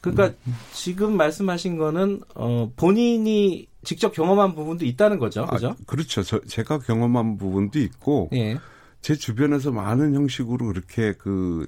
그러니까 0.00 0.36
지금 0.72 1.16
말씀하신 1.16 1.78
거는 1.78 2.20
어 2.34 2.70
본인이 2.76 3.66
직접 3.84 4.12
경험한 4.12 4.54
부분도 4.54 4.84
있다는 4.84 5.18
거죠. 5.18 5.42
아, 5.42 5.46
그죠? 5.46 5.74
그렇죠. 5.86 6.22
저, 6.22 6.40
제가 6.40 6.78
경험한 6.78 7.38
부분도 7.38 7.78
있고 7.78 8.28
예. 8.32 8.58
제 9.00 9.14
주변에서 9.14 9.70
많은 9.70 10.14
형식으로 10.14 10.66
그렇게 10.66 11.12
그 11.12 11.66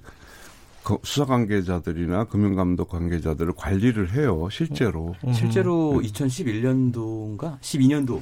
수사 1.05 1.25
관계자들이나 1.27 2.25
금융 2.25 2.55
감독 2.55 2.89
관계자들을 2.89 3.53
관리를 3.57 4.13
해요. 4.13 4.49
실제로. 4.51 5.15
음. 5.27 5.33
실제로 5.33 6.01
2011년도인가 6.03 7.61
12년도 7.61 8.21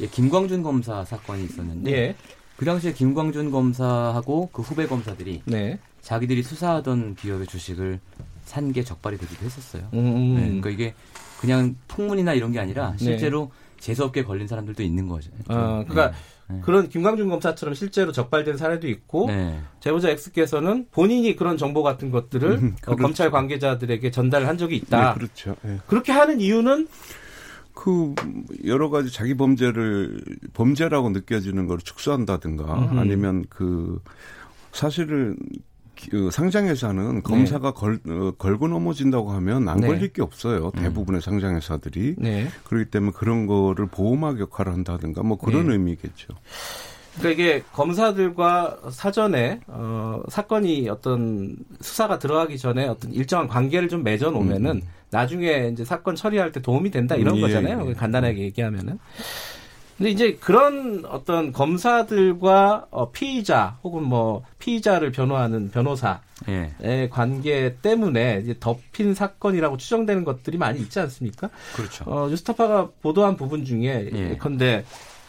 예, 0.00 0.06
김광준 0.06 0.62
검사 0.62 1.04
사건이 1.04 1.44
있었는데 1.44 1.92
예. 1.92 2.16
그 2.56 2.64
당시에 2.64 2.92
김광준 2.92 3.50
검사하고 3.50 4.50
그 4.52 4.62
후배 4.62 4.86
검사들이 4.86 5.42
네. 5.46 5.78
자기들이 6.02 6.42
수사하던 6.42 7.14
기업의 7.14 7.46
주식을 7.46 8.00
산 8.50 8.72
게 8.72 8.82
적발이 8.82 9.16
되기도 9.16 9.44
했었어요. 9.46 9.88
음. 9.94 10.34
네, 10.34 10.40
그러니까 10.46 10.70
이게 10.70 10.94
그냥 11.40 11.76
풍문이나 11.86 12.34
이런 12.34 12.50
게 12.50 12.58
아니라 12.58 12.90
네. 12.92 12.98
실제로 12.98 13.52
재수없게 13.78 14.24
걸린 14.24 14.46
사람들도 14.48 14.82
있는 14.82 15.08
거죠. 15.08 15.30
어, 15.48 15.84
그러니까 15.88 16.12
네. 16.48 16.60
그런 16.62 16.88
김광준 16.88 17.28
검사처럼 17.28 17.74
실제로 17.74 18.10
적발된 18.10 18.56
사례도 18.56 18.88
있고 18.88 19.28
네. 19.28 19.60
제보자 19.78 20.10
X께서는 20.10 20.88
본인이 20.90 21.36
그런 21.36 21.56
정보 21.56 21.84
같은 21.84 22.10
것들을 22.10 22.50
음, 22.50 22.72
어, 22.72 22.84
그렇죠. 22.86 23.02
검찰 23.02 23.30
관계자들에게 23.30 24.10
전달을 24.10 24.48
한 24.48 24.58
적이 24.58 24.76
있다. 24.78 25.12
네, 25.12 25.14
그렇죠. 25.14 25.54
예. 25.64 25.78
그렇게 25.86 26.10
하는 26.10 26.40
이유는 26.40 26.88
그 27.72 28.14
여러 28.66 28.90
가지 28.90 29.12
자기 29.12 29.34
범죄를 29.36 30.20
범죄라고 30.54 31.10
느껴지는 31.10 31.66
걸 31.68 31.78
축소한다든가 31.78 32.64
음흠. 32.78 32.98
아니면 32.98 33.44
그 33.48 34.02
사실은 34.72 35.36
기- 35.52 35.60
그 36.08 36.30
상장회사는 36.30 37.22
검사가 37.22 37.72
걸, 37.72 38.00
어, 38.08 38.32
걸고 38.38 38.68
넘어진다고 38.68 39.30
하면 39.32 39.68
안 39.68 39.80
네. 39.80 39.88
걸릴 39.88 40.12
게 40.12 40.22
없어요. 40.22 40.70
대부분의 40.70 41.20
상장회사들이. 41.20 42.14
네. 42.18 42.48
그렇기 42.64 42.90
때문에 42.90 43.12
그런 43.14 43.46
거를 43.46 43.86
보호막 43.86 44.40
역할을 44.40 44.72
한다든가 44.72 45.22
뭐 45.22 45.36
그런 45.36 45.66
네. 45.66 45.72
의미겠죠. 45.74 46.34
그러니까 47.18 47.30
이게 47.30 47.62
검사들과 47.72 48.78
사전에 48.90 49.60
어, 49.66 50.22
사건이 50.28 50.88
어떤 50.88 51.56
수사가 51.80 52.18
들어가기 52.18 52.56
전에 52.56 52.86
어떤 52.86 53.12
일정한 53.12 53.48
관계를 53.48 53.88
좀 53.88 54.02
맺어 54.02 54.30
놓으면은 54.30 54.76
음. 54.76 54.82
나중에 55.10 55.70
이제 55.72 55.84
사건 55.84 56.14
처리할 56.14 56.52
때 56.52 56.62
도움이 56.62 56.90
된다 56.90 57.16
이런 57.16 57.36
예, 57.36 57.40
거잖아요. 57.40 57.88
예. 57.88 57.92
간단하게 57.94 58.38
얘기하면은. 58.42 58.98
근데 60.00 60.12
이제 60.12 60.38
그런 60.40 61.04
어떤 61.04 61.52
검사들과 61.52 62.86
어, 62.90 63.10
피의자 63.10 63.76
혹은 63.84 64.02
뭐 64.02 64.42
피의자를 64.58 65.12
변호하는 65.12 65.70
변호사의 65.70 66.20
예. 66.82 67.08
관계 67.10 67.76
때문에 67.82 68.40
이제 68.42 68.56
덮인 68.58 69.12
사건이라고 69.12 69.76
추정되는 69.76 70.24
것들이 70.24 70.56
많이 70.56 70.80
있지 70.80 71.00
않습니까? 71.00 71.50
그렇죠. 71.76 72.04
어, 72.06 72.28
뉴스타파가 72.30 72.88
보도한 73.02 73.36
부분 73.36 73.66
중에 73.66 74.08
예. 74.14 74.30
예컨대 74.30 74.86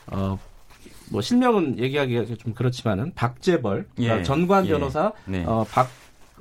어, 0.07 0.39
뭐 1.09 1.19
실명은 1.19 1.77
얘기하기가 1.77 2.35
좀 2.37 2.53
그렇지만은 2.53 3.11
박재벌 3.13 3.87
그러니까 3.93 4.19
예. 4.19 4.23
전관 4.23 4.67
예. 4.67 4.69
변호사 4.69 5.11
네. 5.25 5.43
어, 5.45 5.65
박 5.69 5.89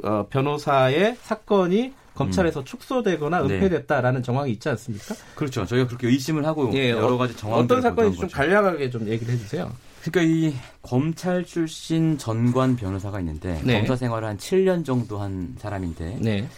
어, 0.04 0.28
변호사의 0.30 1.16
사건이 1.20 1.94
검찰에서 2.24 2.64
축소되거나 2.64 3.42
음. 3.42 3.48
네. 3.48 3.54
은폐됐다라는 3.56 4.22
정황이 4.22 4.52
있지 4.52 4.68
않습니까? 4.68 5.14
그렇죠. 5.34 5.64
저희가 5.66 5.86
그렇게 5.86 6.06
의심을 6.08 6.46
하고 6.46 6.70
예, 6.74 6.90
여러 6.90 7.14
어- 7.14 7.18
가지 7.18 7.36
정황들을 7.36 7.78
어떤 7.78 7.90
사건인지 7.90 8.18
좀. 8.18 8.28
간략하게 8.28 8.90
좀 8.90 9.08
얘기를 9.08 9.34
해주세요. 9.34 9.72
그러니까 10.02 10.22
이 10.34 10.54
검찰 10.82 11.44
출신 11.44 12.16
전관 12.16 12.76
변호사가 12.76 13.20
있는데 13.20 13.60
네. 13.64 13.78
검사 13.78 13.96
생활을 13.96 14.28
한 14.28 14.38
7년 14.38 14.84
정도 14.84 15.18
한 15.18 15.54
사람인데 15.58 16.18
네, 16.20 16.48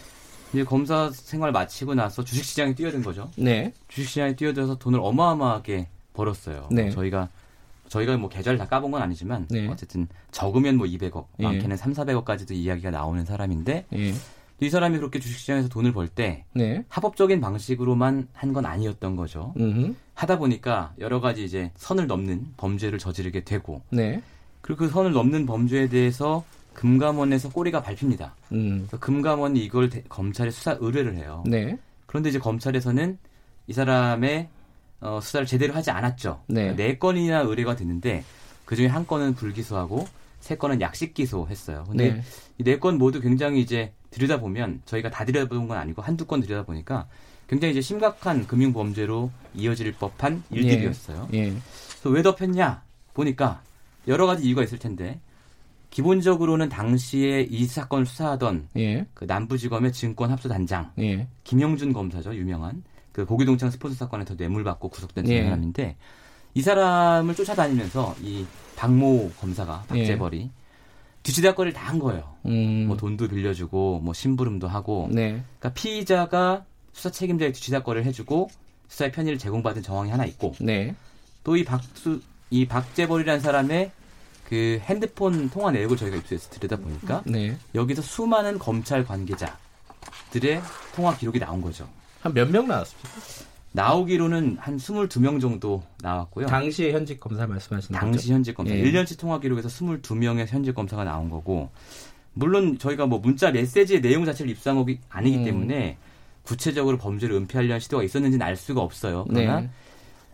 이제 0.53 0.63
검사 0.63 1.09
생활 1.11 1.51
마치고 1.51 1.93
나서 1.93 2.23
주식시장에 2.23 2.73
뛰어든 2.75 3.01
거죠. 3.03 3.29
네, 3.35 3.73
주식시장에 3.89 4.35
뛰어들어서 4.37 4.75
돈을 4.75 4.99
어마어마하게 5.01 5.87
벌었어요. 6.13 6.69
네. 6.71 6.89
저희가 6.91 7.27
저희가 7.89 8.15
뭐 8.17 8.29
계좌를 8.29 8.57
다 8.57 8.65
까본 8.65 8.91
건 8.91 9.01
아니지만 9.01 9.45
네. 9.49 9.67
어쨌든 9.67 10.07
적으면 10.31 10.77
뭐 10.77 10.87
200억, 10.87 11.25
예. 11.39 11.43
많게는 11.43 11.75
3, 11.75 11.91
400억까지도 11.93 12.51
이야기가 12.51 12.91
나오는 12.91 13.23
사람인데 13.25 13.85
예, 13.93 14.13
이 14.59 14.69
사람이 14.69 14.97
그렇게 14.97 15.19
주식시장에서 15.19 15.67
돈을 15.69 15.91
벌때 15.93 16.45
네, 16.53 16.83
합법적인 16.87 17.41
방식으로만 17.41 18.27
한 18.33 18.53
건 18.53 18.65
아니었던 18.65 19.15
거죠. 19.15 19.53
음, 19.57 19.95
하다 20.13 20.37
보니까 20.37 20.93
여러 20.99 21.19
가지 21.19 21.43
이제 21.43 21.71
선을 21.75 22.07
넘는 22.07 22.53
범죄를 22.57 22.99
저지르게 22.99 23.43
되고 23.43 23.81
네, 23.89 24.21
그리고 24.61 24.85
그 24.85 24.89
선을 24.89 25.11
넘는 25.11 25.45
범죄에 25.45 25.89
대해서 25.89 26.45
금감원에서 26.73 27.49
꼬리가 27.49 27.81
밟힙니다. 27.81 28.35
음, 28.51 28.87
금감원이 28.99 29.59
이걸 29.63 29.89
대- 29.89 30.03
검찰에 30.07 30.49
수사 30.51 30.77
의뢰를 30.79 31.15
해요. 31.17 31.43
네, 31.45 31.77
그런데 32.05 32.29
이제 32.29 32.39
검찰에서는 32.39 33.17
이 33.67 33.73
사람의 33.73 34.49
어, 35.01 35.19
수사를 35.21 35.45
제대로 35.47 35.73
하지 35.73 35.91
않았죠. 35.91 36.41
네. 36.47 36.61
그러니까 36.61 36.83
네 36.83 36.97
건이나 36.97 37.39
의뢰가 37.41 37.75
됐는데 37.75 38.23
그 38.65 38.75
중에 38.75 38.87
한 38.87 39.05
건은 39.05 39.33
불기소하고 39.35 40.07
세 40.39 40.55
건은 40.55 40.79
약식 40.79 41.13
기소했어요. 41.13 41.85
근데 41.89 42.13
네, 42.13 42.21
이네 42.59 42.79
건 42.79 42.97
모두 42.97 43.19
굉장히 43.19 43.59
이제 43.61 43.91
들여다 44.13 44.39
보면 44.39 44.81
저희가 44.85 45.09
다 45.09 45.25
들여다본 45.25 45.67
건 45.67 45.77
아니고 45.77 46.01
한두 46.01 46.25
건 46.25 46.39
들여다 46.39 46.65
보니까 46.65 47.07
굉장히 47.47 47.71
이제 47.71 47.81
심각한 47.81 48.47
금융 48.47 48.71
범죄로 48.73 49.31
이어질 49.53 49.91
법한 49.93 50.43
일들이었어요. 50.51 51.27
예, 51.33 51.49
그래서 51.49 52.09
왜 52.09 52.21
덮였냐 52.21 52.83
보니까 53.13 53.61
여러 54.07 54.25
가지 54.25 54.45
이유가 54.45 54.63
있을 54.63 54.79
텐데 54.79 55.19
기본적으로는 55.89 56.69
당시에 56.69 57.41
이 57.41 57.65
사건을 57.65 58.05
수사하던 58.05 58.69
예, 58.77 59.05
그 59.13 59.25
남부지검의 59.25 59.93
증권합수단장 59.93 60.91
예, 60.99 61.27
김영준 61.43 61.93
검사죠 61.93 62.35
유명한 62.35 62.83
그 63.11 63.25
고기동창 63.25 63.69
스포츠 63.69 63.95
사건에서 63.95 64.35
뇌물받고 64.35 64.89
구속된 64.89 65.27
예. 65.29 65.43
사람인데 65.43 65.95
이 66.55 66.61
사람을 66.61 67.35
쫓아다니면서 67.35 68.15
이 68.21 68.45
박모 68.75 69.31
검사가 69.39 69.85
예. 69.93 69.99
박재벌이 69.99 70.49
뒤치다거리를 71.23 71.73
다 71.73 71.87
한 71.87 71.99
거예요. 71.99 72.33
음, 72.45 72.85
뭐 72.87 72.97
돈도 72.97 73.27
빌려주고 73.29 73.99
뭐 74.03 74.13
심부름도 74.13 74.67
하고 74.67 75.07
네, 75.11 75.41
그러니까 75.59 75.73
피의자가 75.73 76.65
수사 76.93 77.09
책임자의 77.11 77.53
뒤치다거리를 77.53 78.05
해주고 78.07 78.49
수사의 78.89 79.11
편의를 79.11 79.37
제공받은 79.39 79.81
정황이 79.83 80.11
하나 80.11 80.25
있고 80.25 80.53
네, 80.59 80.93
또 81.43 81.55
이 81.57 81.63
박수 81.63 82.21
이 82.49 82.65
박재벌이라는 82.67 83.39
사람의 83.41 83.91
그 84.47 84.79
핸드폰 84.83 85.49
통화 85.49 85.71
내역을 85.71 85.97
저희가 85.97 86.17
입수해서 86.17 86.49
들여다 86.51 86.75
보니까 86.77 87.23
네. 87.25 87.57
여기서 87.73 88.01
수많은 88.01 88.59
검찰 88.59 89.03
관계자들의 89.05 90.61
통화 90.95 91.15
기록이 91.17 91.39
나온 91.39 91.61
거죠. 91.61 91.87
한 92.21 92.33
몇 92.33 92.49
명 92.49 92.67
나왔습니까? 92.67 93.09
나오기로는 93.73 94.57
한 94.59 94.77
22명 94.77 95.41
정도 95.41 95.83
나왔고요. 96.01 96.45
당시의 96.45 96.93
현직 96.93 97.19
검사 97.19 97.45
말씀하시는 97.45 97.99
거죠? 97.99 98.05
당시 98.05 98.31
현직 98.31 98.53
검사 98.53 98.73
예. 98.73 98.83
1년치 98.83 99.19
통화 99.19 99.39
기록에서 99.39 99.67
22명의 99.67 100.45
현직 100.47 100.73
검사가 100.73 101.03
나온 101.03 101.29
거고 101.29 101.69
물론 102.33 102.77
저희가 102.77 103.07
뭐 103.07 103.19
문자 103.19 103.51
메시지의 103.51 104.01
내용 104.01 104.25
자체를 104.25 104.51
입수한 104.51 104.77
거기 104.77 104.99
아니기 105.09 105.37
음. 105.37 105.43
때문에 105.43 105.97
구체적으로 106.43 106.97
범죄를 106.97 107.35
은폐하려는 107.35 107.79
시도가 107.79 108.03
있었는지는 108.03 108.45
알 108.45 108.55
수가 108.55 108.81
없어요. 108.81 109.25
그러나 109.27 109.61
네. 109.61 109.69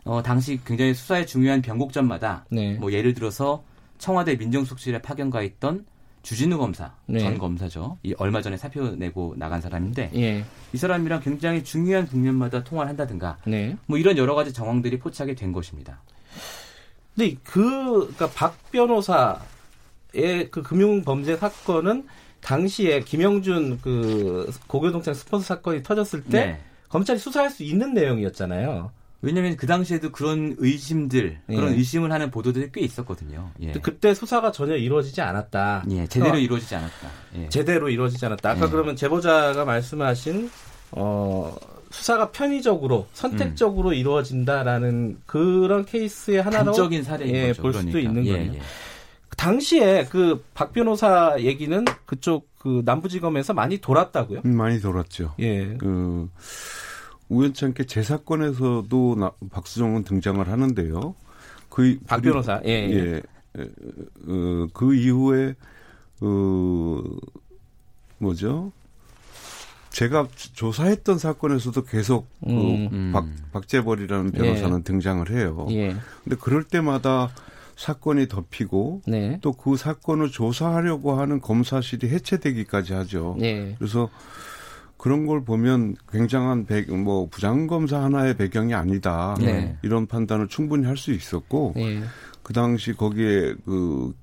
어, 0.03 0.22
당시 0.22 0.60
굉장히 0.65 0.93
수사에 0.93 1.25
중요한 1.25 1.62
변곡점마다 1.62 2.46
네. 2.50 2.74
뭐 2.74 2.91
예를 2.91 3.13
들어서 3.13 3.63
청와대 4.00 4.36
민정수석실에 4.36 5.01
파견가 5.01 5.43
있던 5.43 5.86
주진우 6.22 6.58
검사 6.58 6.94
네. 7.06 7.20
전 7.20 7.38
검사죠. 7.38 7.98
이 8.04 8.14
얼마 8.18 8.42
전에 8.42 8.58
사표 8.58 8.90
내고 8.92 9.34
나간 9.38 9.62
사람인데 9.62 10.12
예, 10.16 10.44
이 10.74 10.78
사람이랑 10.78 11.22
굉장히 11.22 11.64
중요한 11.64 12.06
국면마다 12.08 12.64
통화를 12.64 12.90
한다든가 12.90 13.38
네. 13.46 13.78
뭐 13.86 13.98
이런 13.98 14.18
여러 14.18 14.36
가지 14.36 14.54
정황들이 14.54 15.00
포착이 15.00 15.36
된 15.36 15.52
것입니다. 15.52 16.02
근데 17.16 17.36
그, 17.44 18.06
그니까 18.08 18.30
박 18.30 18.72
변호사의 18.72 19.40
그 20.52 20.62
금융 20.64 21.04
범죄 21.04 21.36
사건은 21.36 22.06
당시에 22.42 23.02
김영준 23.02 23.80
그 23.82 24.52
고교동창 24.68 25.14
스포츠 25.14 25.46
사건이 25.46 25.84
터졌을 25.84 26.24
때 26.24 26.46
네. 26.46 26.62
검찰이 26.90 27.20
수사할 27.20 27.50
수 27.50 27.64
있는 27.64 27.94
내용이었잖아요. 27.94 28.92
왜냐하면 29.22 29.58
그 29.58 29.68
당시에도 29.68 30.12
그런 30.12 30.56
의심들, 30.60 31.40
그런 31.48 31.74
예. 31.74 31.76
의심을 31.78 32.12
하는 32.12 32.32
보도들이 32.32 32.70
꽤 32.72 32.82
있었거든요. 32.82 33.52
예, 33.62 33.74
그때 33.74 34.14
수사가 34.14 34.52
전혀 34.52 34.76
이루어지지 34.76 35.22
않았다. 35.22 35.84
예 35.92 36.08
제대로 36.08 36.36
어, 36.36 36.38
이루어지지 36.40 36.76
않았다. 36.76 37.10
예. 37.36 37.50
제대로 37.50 37.90
이루어지지 37.90 38.26
않았다. 38.26 38.50
아까 38.52 38.66
예. 38.66 38.70
그러면 38.70 38.96
제보자가 38.96 39.66
말씀하신 39.66 40.50
어 40.92 41.54
수사가 41.92 42.32
편의적으로 42.32 43.08
선택적으로 43.14 43.94
이루어진다라는 43.94 45.20
그런 45.26 45.86
케이스의 45.86 46.42
하나로 46.42 46.66
단적인 46.66 47.04
사례인 47.04 47.36
예, 47.36 47.48
거죠. 47.48 47.62
볼 47.62 47.74
수도 47.74 47.92
그러니까. 47.92 48.10
있는 48.10 48.26
예, 48.28 48.32
거네요. 48.32 48.54
예. 48.54 48.60
당시에 49.38 50.06
그 50.06 50.44
박 50.54 50.74
변호사 50.74 51.36
얘기는 51.40 51.86
그쪽 52.06 52.50
그 52.58 52.82
남부지검에서 52.86 53.54
많이 53.54 53.78
돌았다고요? 53.80 54.42
음, 54.46 54.56
많이 54.58 54.82
돌았죠. 54.82 55.36
예. 55.40 55.76
그 55.78 56.30
우연찮게 57.29 57.86
제 57.86 58.01
사건에서도 58.03 59.15
나- 59.17 59.31
박수정은 59.51 60.03
등장을 60.03 60.48
하는데요. 60.48 61.15
그 61.69 62.00
박 62.07 62.21
변호사. 62.21 62.59
예. 62.65 62.69
예. 62.69 62.93
예. 62.95 63.62
에, 63.62 63.67
어, 64.27 64.67
그 64.74 64.93
이후에 64.95 65.55
어 66.21 67.01
뭐죠? 68.17 68.71
제가 69.91 70.27
조사했던 70.53 71.17
사건에서도 71.17 71.83
계속 71.86 72.27
음. 72.48 72.89
그 72.89 73.12
박, 73.13 73.25
박재벌이라는 73.53 74.31
변호사는 74.31 74.79
예. 74.79 74.83
등장을 74.83 75.29
해요. 75.31 75.67
예. 75.71 75.95
근데 76.24 76.36
그럴 76.39 76.63
때마다 76.63 77.29
사건이 77.75 78.27
덮이고 78.27 79.01
네. 79.07 79.39
또그 79.41 79.77
사건을 79.77 80.29
조사하려고 80.31 81.13
하는 81.19 81.39
검사실이 81.41 82.09
해체되기까지 82.09 82.93
하죠. 82.93 83.38
예. 83.41 83.75
그래서 83.79 84.09
그런 85.00 85.25
걸 85.25 85.46
보면 85.46 85.96
굉장한 86.12 86.65
배, 86.65 86.82
뭐 86.82 87.29
부장검사 87.29 88.03
하나의 88.03 88.36
배경이 88.36 88.74
아니다. 88.74 89.34
네. 89.39 89.77
이런 89.82 90.06
판단을 90.06 90.50
충분히 90.50 90.86
할 90.86 90.98
수 90.98 91.13
있었고 91.13 91.74
예. 91.77 92.01
그 92.44 92.51
당시 92.51 92.91
거기에 92.91 93.56
그 93.63 94.13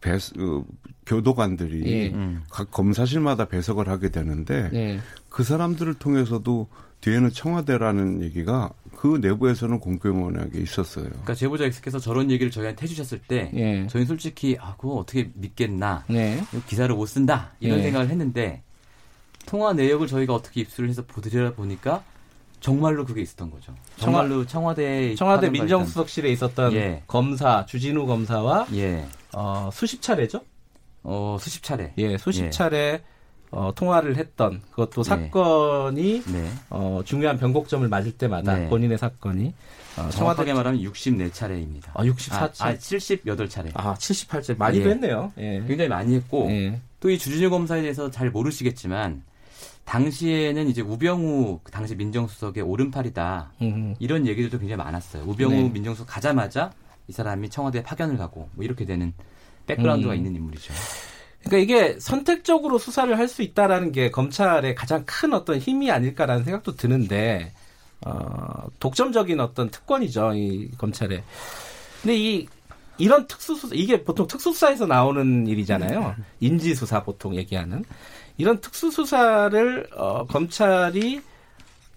배, 0.00 0.16
그 0.36 0.62
교도관들이 1.04 1.82
예. 1.86 2.08
음. 2.10 2.42
각 2.48 2.70
검사실마다 2.70 3.46
배석을 3.46 3.88
하게 3.88 4.10
되는데 4.10 4.70
예. 4.72 5.00
그 5.28 5.42
사람들을 5.42 5.94
통해서도 5.94 6.68
뒤에는 7.00 7.30
청와대라는 7.30 8.22
얘기가 8.22 8.70
그 8.96 9.18
내부에서는 9.20 9.80
공공연하게 9.80 10.60
있었어요. 10.60 11.06
그러니까 11.06 11.34
제보자 11.34 11.64
X께서 11.64 11.98
저런 11.98 12.30
얘기를 12.30 12.52
저희한테 12.52 12.84
해주셨을 12.84 13.18
때 13.26 13.50
예. 13.54 13.86
저희는 13.88 14.06
솔직히 14.06 14.56
아 14.60 14.76
그거 14.76 14.94
어떻게 14.94 15.28
믿겠나 15.34 16.04
네. 16.08 16.40
기사를 16.68 16.94
못 16.94 17.06
쓴다 17.06 17.52
이런 17.58 17.80
예. 17.80 17.82
생각을 17.82 18.10
했는데 18.10 18.62
통화 19.48 19.72
내역을 19.72 20.06
저희가 20.06 20.34
어떻게 20.34 20.60
입수를 20.60 20.90
해서 20.90 21.02
보드려 21.06 21.54
보니까 21.54 22.04
정말로 22.60 23.06
그게 23.06 23.22
있었던 23.22 23.50
거죠. 23.50 23.74
정말로 23.96 24.44
청와대 24.44 25.14
청와대 25.14 25.48
민정수석실에 25.48 26.30
있었던 26.32 26.72
예. 26.74 27.02
검사 27.06 27.64
주진우 27.64 28.06
검사와 28.06 28.66
예. 28.74 29.06
어, 29.32 29.70
수십 29.72 30.02
차례죠. 30.02 30.42
어 31.02 31.38
수십 31.40 31.62
차례. 31.62 31.94
예, 31.96 32.18
수십 32.18 32.44
예. 32.44 32.50
차례 32.50 33.02
어, 33.50 33.72
통화를 33.74 34.16
했던 34.16 34.60
그것도 34.70 35.00
예. 35.00 35.04
사건이 35.04 36.22
네. 36.26 36.50
어, 36.68 37.00
중요한 37.06 37.38
변곡점을 37.38 37.88
맞을 37.88 38.12
때마다 38.12 38.54
네. 38.54 38.68
본인의 38.68 38.98
사건이 38.98 39.54
어, 39.96 40.10
정확하게 40.10 40.52
말하면 40.52 40.82
64차례입니다. 40.82 41.84
아, 41.94 42.04
64차. 42.04 42.60
아, 42.60 42.74
78차례. 42.74 43.70
아, 43.74 43.94
78째 43.94 44.58
많이도 44.58 44.88
예. 44.88 44.90
했네요. 44.90 45.32
예. 45.38 45.64
굉장히 45.66 45.88
많이 45.88 46.16
했고 46.16 46.50
예. 46.50 46.78
또이 47.00 47.16
주진우 47.16 47.48
검사에 47.48 47.80
대해서 47.80 48.10
잘 48.10 48.30
모르시겠지만 48.30 49.22
당시에는 49.88 50.68
이제 50.68 50.82
우병우 50.82 51.60
그 51.62 51.72
당시 51.72 51.94
민정수석의 51.94 52.62
오른팔이다 52.62 53.52
음, 53.62 53.94
이런 53.98 54.26
얘기들도 54.26 54.58
굉장히 54.58 54.76
많았어요. 54.82 55.24
우병우 55.26 55.50
네. 55.54 55.68
민정수석 55.70 56.06
가자마자 56.06 56.70
이 57.08 57.12
사람이 57.12 57.48
청와대에 57.48 57.82
파견을 57.82 58.18
가고 58.18 58.50
뭐 58.52 58.64
이렇게 58.66 58.84
되는 58.84 59.14
백그라운드가 59.66 60.12
음. 60.12 60.16
있는 60.18 60.36
인물이죠. 60.36 60.74
그러니까 61.42 61.56
이게 61.58 61.98
선택적으로 61.98 62.78
수사를 62.78 63.16
할 63.16 63.28
수 63.28 63.40
있다라는 63.42 63.92
게 63.92 64.10
검찰의 64.10 64.74
가장 64.74 65.04
큰 65.06 65.32
어떤 65.32 65.58
힘이 65.58 65.90
아닐까라는 65.90 66.44
생각도 66.44 66.76
드는데 66.76 67.52
어, 68.04 68.66
독점적인 68.80 69.40
어떤 69.40 69.70
특권이죠 69.70 70.34
이 70.34 70.70
검찰의. 70.76 71.22
근데 72.02 72.16
이 72.16 72.46
이런 72.98 73.26
특수수사 73.26 73.74
이게 73.74 74.04
보통 74.04 74.26
특수수사에서 74.26 74.86
나오는 74.86 75.46
일이잖아요. 75.46 76.14
인지수사 76.40 77.04
보통 77.04 77.36
얘기하는 77.36 77.84
이런 78.38 78.60
특수수사를 78.60 79.88
어, 79.96 80.24
검찰이 80.26 81.20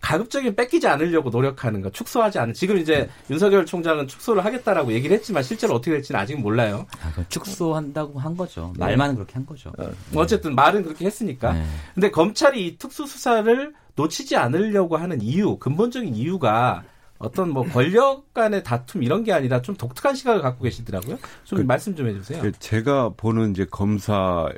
가급적이면 0.02 0.56
뺏기지 0.56 0.88
않으려고 0.88 1.30
노력하는 1.30 1.82
거, 1.82 1.92
축소하지 1.92 2.40
않은. 2.40 2.56
지금 2.56 2.80
이제 2.80 3.08
윤석열 3.30 3.68
총장은 3.68 4.08
축소를 4.08 4.44
하겠다라고 4.44 4.92
얘기를 4.94 5.16
했지만 5.16 5.44
실제로 5.44 5.76
어떻게 5.76 5.92
될지는 5.92 6.20
아직은 6.20 6.42
몰라요. 6.42 6.88
아, 7.04 7.12
그 7.14 7.24
축소한다고 7.30 8.20
한 8.20 8.36
거죠. 8.36 8.74
네. 8.78 8.86
말만은 8.86 9.14
그렇게 9.16 9.34
한 9.36 9.46
거죠. 9.46 9.72
어, 9.78 9.92
어쨌든 10.16 10.56
말은 10.56 10.82
그렇게 10.84 11.06
했으니까. 11.06 11.54
네. 11.54 11.64
근데 11.94 12.10
검찰이 12.10 12.66
이 12.66 12.78
특수 12.80 13.06
수사를 13.06 13.74
놓치지 13.96 14.36
않으려고 14.36 14.98
하는 14.98 15.22
이유, 15.22 15.58
근본적인 15.58 16.16
이유가 16.16 16.84
어떤 17.20 17.52
뭐 17.52 17.64
권력 17.64 18.34
간의 18.34 18.64
다툼 18.64 19.04
이런 19.04 19.24
게 19.24 19.32
아니라 19.34 19.62
좀 19.62 19.76
독특한 19.76 20.16
시각을 20.16 20.42
갖고 20.42 20.64
계시더라고요. 20.64 21.20
좀 21.44 21.60
그- 21.60 21.64
말씀 21.64 21.96
좀 21.96 22.08
해주세요. 22.08 22.42
그 22.42 22.52
제가 22.54 23.10
보는 23.16 23.52
이제 23.52 23.68
검사는 23.70 24.50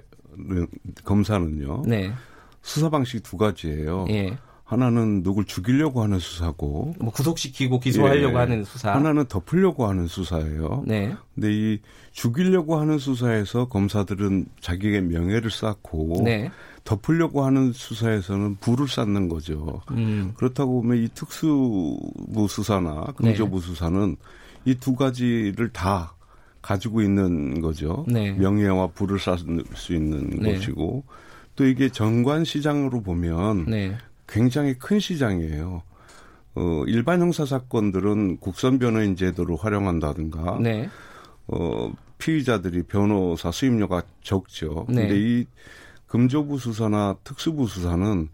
검사는요 1.03 1.83
네. 1.85 2.13
수사 2.61 2.89
방식 2.89 3.23
두 3.23 3.37
가지예요. 3.37 4.05
예. 4.09 4.37
하나는 4.63 5.21
누굴 5.21 5.45
죽이려고 5.45 6.01
하는 6.01 6.17
수사고 6.19 6.95
뭐 6.99 7.11
구속시키고 7.11 7.79
기소하려고 7.79 8.35
예. 8.35 8.39
하는 8.39 8.63
수사. 8.63 8.93
하나는 8.93 9.25
덮으려고 9.25 9.85
하는 9.87 10.07
수사예요. 10.07 10.83
네. 10.87 11.13
근데 11.35 11.53
이 11.53 11.79
죽이려고 12.13 12.77
하는 12.79 12.97
수사에서 12.97 13.67
검사들은 13.67 14.45
자기의 14.61 15.01
명예를 15.03 15.51
쌓고 15.51 16.21
네. 16.23 16.49
덮으려고 16.85 17.45
하는 17.45 17.73
수사에서는 17.73 18.55
부를 18.61 18.87
쌓는 18.87 19.27
거죠. 19.29 19.81
음. 19.91 20.33
그렇다고 20.37 20.81
보면 20.81 20.97
이 21.03 21.09
특수부 21.13 22.47
수사나 22.49 23.01
공조부 23.17 23.59
수사는 23.59 24.15
이 24.65 24.75
두 24.75 24.95
가지를 24.95 25.69
다 25.73 26.15
가지고 26.63 27.01
있는 27.03 27.61
거죠. 27.61 28.05
네. 28.07 28.31
명예와 28.31 28.87
부를 28.87 29.19
쌓을 29.19 29.37
수 29.75 29.93
있는 29.93 30.29
네. 30.41 30.53
것이고 30.55 31.03
또 31.55 31.65
이게 31.67 31.89
정관 31.89 32.43
시장으로 32.45 33.03
보면 33.03 33.65
네. 33.65 33.95
굉장히 34.27 34.73
큰 34.73 34.99
시장이에요. 34.99 35.83
어, 36.55 36.83
일반 36.87 37.21
형사 37.21 37.45
사건들은 37.45 38.37
국선 38.37 38.79
변호인 38.79 39.15
제도를 39.15 39.55
활용한다든가 39.59 40.57
네. 40.61 40.89
어, 41.47 41.91
피의자들이 42.17 42.83
변호사 42.83 43.51
수임료가 43.51 44.03
적죠. 44.23 44.85
네. 44.87 45.07
근데 45.07 45.19
이 45.19 45.45
금조부 46.07 46.57
수사나 46.59 47.17
특수부 47.23 47.67
수사는 47.67 48.29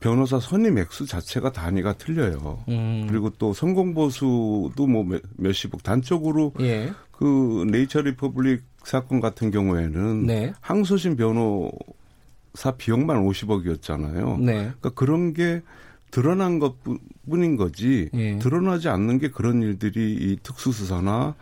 변호사 0.00 0.38
선임 0.38 0.78
액수 0.78 1.06
자체가 1.06 1.50
단위가 1.52 1.92
틀려요. 1.94 2.60
음. 2.68 3.06
그리고 3.08 3.30
또 3.30 3.52
성공 3.52 3.94
보수도 3.94 4.86
뭐 4.86 5.02
몇- 5.04 5.20
몇십억 5.36 5.82
단적으로 5.82 6.52
예. 6.60 6.92
그 7.18 7.66
Nature 7.68 8.02
Republic 8.02 8.62
사건 8.84 9.20
같은 9.20 9.50
경우에는 9.50 10.26
네. 10.26 10.52
항소심 10.60 11.16
변호사 11.16 11.72
비용만 12.78 13.24
50억이었잖아요. 13.24 14.40
네. 14.40 14.52
그러니까 14.54 14.90
그런 14.90 15.34
게 15.34 15.62
드러난 16.12 16.60
것 16.60 16.76
뿐인 17.28 17.56
거지 17.56 18.08
예. 18.14 18.38
드러나지 18.38 18.88
않는 18.88 19.18
게 19.18 19.30
그런 19.30 19.62
일들이 19.62 20.14
이 20.14 20.38
특수수사나 20.42 21.34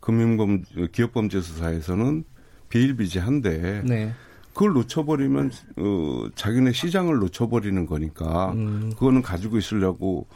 금융범 0.00 0.64
기업범죄 0.92 1.42
수사에서는 1.42 2.24
비일비재한데 2.70 3.82
네. 3.84 4.12
그걸 4.54 4.72
놓쳐버리면 4.72 5.50
어, 5.76 6.28
자기네 6.36 6.72
시장을 6.72 7.18
놓쳐버리는 7.18 7.84
거니까 7.84 8.52
음. 8.52 8.90
그거는 8.94 9.20
가지고 9.20 9.58
있으려고 9.58 10.26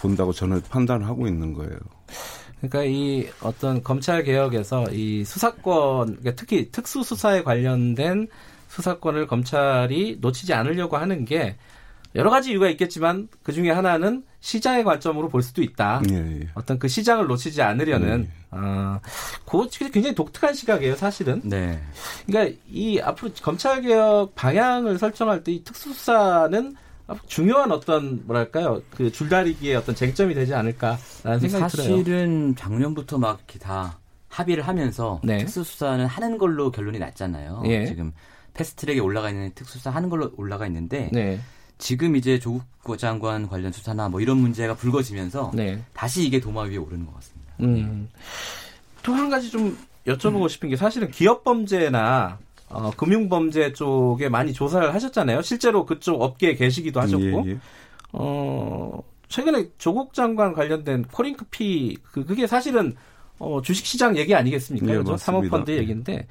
본다고 0.00 0.32
저는 0.32 0.62
판단하고 0.70 1.28
있는 1.28 1.52
거예요. 1.52 1.78
그러니까 2.68 2.84
이 2.84 3.28
어떤 3.40 3.82
검찰 3.82 4.22
개혁에서 4.22 4.84
이 4.92 5.24
수사권, 5.24 6.06
그러니까 6.06 6.32
특히 6.36 6.70
특수 6.70 7.02
수사에 7.02 7.42
관련된 7.42 8.28
수사권을 8.68 9.26
검찰이 9.26 10.18
놓치지 10.20 10.52
않으려고 10.52 10.96
하는 10.96 11.24
게 11.24 11.56
여러 12.14 12.30
가지 12.30 12.52
이유가 12.52 12.68
있겠지만 12.68 13.28
그 13.42 13.52
중에 13.52 13.70
하나는 13.70 14.22
시장의 14.40 14.84
관점으로 14.84 15.28
볼 15.28 15.42
수도 15.42 15.62
있다. 15.62 16.02
예, 16.10 16.14
예. 16.14 16.48
어떤 16.54 16.78
그 16.78 16.86
시장을 16.86 17.26
놓치지 17.26 17.60
않으려는 17.60 18.22
네. 18.22 18.28
어, 18.50 19.00
그 19.44 19.68
굉장히 19.90 20.14
독특한 20.14 20.54
시각이에요, 20.54 20.94
사실은. 20.94 21.40
네. 21.44 21.80
그러니까 22.26 22.56
이 22.68 23.00
앞으로 23.00 23.32
검찰 23.42 23.82
개혁 23.82 24.34
방향을 24.34 24.98
설정할 24.98 25.42
때 25.42 25.52
이 25.54 25.64
특수수사는 25.64 26.76
중요한 27.26 27.70
어떤 27.72 28.26
뭐랄까요 28.26 28.80
그 28.90 29.12
줄다리기의 29.12 29.76
어떤 29.76 29.94
쟁점이 29.94 30.34
되지 30.34 30.54
않을까라는 30.54 30.98
생각이 31.40 31.50
들어요. 31.50 31.68
사실은 31.68 32.54
작년부터 32.56 33.18
막 33.18 33.38
이렇게 33.38 33.58
다 33.58 33.98
합의를 34.28 34.66
하면서 34.66 35.20
네. 35.22 35.38
특수수사는 35.38 36.06
하는 36.06 36.38
걸로 36.38 36.70
결론이 36.70 36.98
났잖아요. 36.98 37.62
예. 37.66 37.86
지금 37.86 38.12
패스트트랙에 38.54 39.00
올라가 39.00 39.30
있는 39.30 39.52
특수수사 39.54 39.90
하는 39.90 40.08
걸로 40.08 40.32
올라가 40.36 40.66
있는데 40.66 41.10
네, 41.12 41.38
지금 41.78 42.16
이제 42.16 42.38
조국 42.38 42.98
장관 42.98 43.48
관련 43.48 43.70
수사나 43.72 44.08
뭐 44.08 44.20
이런 44.20 44.38
문제가 44.38 44.74
불거지면서 44.74 45.52
네. 45.54 45.82
다시 45.92 46.24
이게 46.24 46.40
도마 46.40 46.62
위에 46.62 46.76
오르는 46.76 47.06
것 47.06 47.14
같습니다. 47.16 47.52
음. 47.60 48.08
또 49.02 49.12
한 49.12 49.28
가지 49.28 49.50
좀 49.50 49.76
여쭤보고 50.06 50.48
싶은 50.48 50.68
게 50.68 50.76
사실은 50.76 51.10
기업 51.10 51.44
범죄나 51.44 52.38
어, 52.68 52.90
금융 52.96 53.28
범죄 53.28 53.72
쪽에 53.72 54.28
많이 54.28 54.52
조사를 54.52 54.94
하셨잖아요. 54.94 55.42
실제로 55.42 55.86
그쪽 55.86 56.22
업계에 56.22 56.54
계시기도 56.54 57.00
하셨고, 57.00 57.44
예, 57.46 57.50
예. 57.50 57.58
어, 58.12 59.02
최근에 59.28 59.70
조국 59.78 60.14
장관 60.14 60.52
관련된 60.52 61.04
코링크피 61.04 61.98
그 62.02 62.24
그게 62.24 62.46
사실은 62.46 62.94
어, 63.38 63.60
주식시장 63.62 64.16
얘기 64.16 64.34
아니겠습니까? 64.34 64.92
예, 64.92 64.98
그죠? 64.98 65.16
사모펀드 65.16 65.72
얘기인데 65.72 66.26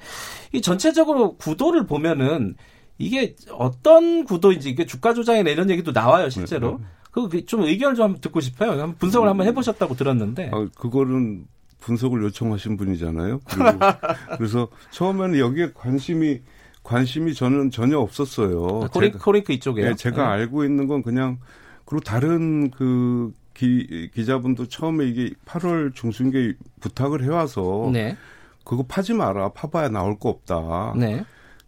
이 0.52 0.60
전체적으로 0.62 1.36
구도를 1.36 1.86
보면은 1.86 2.56
이게 2.98 3.34
어떤 3.50 4.24
구도인지 4.24 4.70
이게 4.70 4.86
주가 4.86 5.12
조작이나 5.12 5.50
이런 5.50 5.68
얘기도 5.68 5.92
나와요 5.92 6.30
실제로. 6.30 6.78
네, 6.78 6.84
그좀 7.10 7.62
의견을 7.62 7.94
좀 7.94 8.18
듣고 8.20 8.40
싶어요. 8.40 8.94
분석을 8.94 9.28
한번 9.28 9.46
해보셨다고 9.46 9.94
들었는데. 9.94 10.50
아, 10.52 10.66
그거는 10.76 11.46
분석을 11.84 12.22
요청하신 12.22 12.76
분이잖아요. 12.76 13.40
그리고 13.44 13.64
그래서 14.38 14.68
처음에는 14.90 15.38
여기에 15.38 15.72
관심이 15.74 16.40
관심이 16.82 17.34
저는 17.34 17.70
전혀 17.70 17.98
없었어요. 17.98 18.82
아, 18.84 18.88
코링, 18.88 19.12
제가, 19.12 19.24
코링크 19.24 19.52
이쪽에요? 19.52 19.90
네, 19.90 19.94
제가 19.94 20.16
네. 20.16 20.22
알고 20.22 20.64
있는 20.64 20.86
건 20.86 21.02
그냥 21.02 21.38
그리고 21.84 22.02
다른 22.02 22.70
그 22.70 23.32
기, 23.54 24.10
기자분도 24.12 24.66
처음에 24.68 25.06
이게 25.06 25.30
8월 25.46 25.94
중순에 25.94 26.54
부탁을 26.80 27.22
해와서 27.22 27.90
네. 27.92 28.16
그거 28.64 28.84
파지 28.86 29.14
마라. 29.14 29.50
파봐야 29.50 29.88
나올 29.90 30.18
거 30.18 30.30
없다. 30.30 30.94
네. 30.96 31.24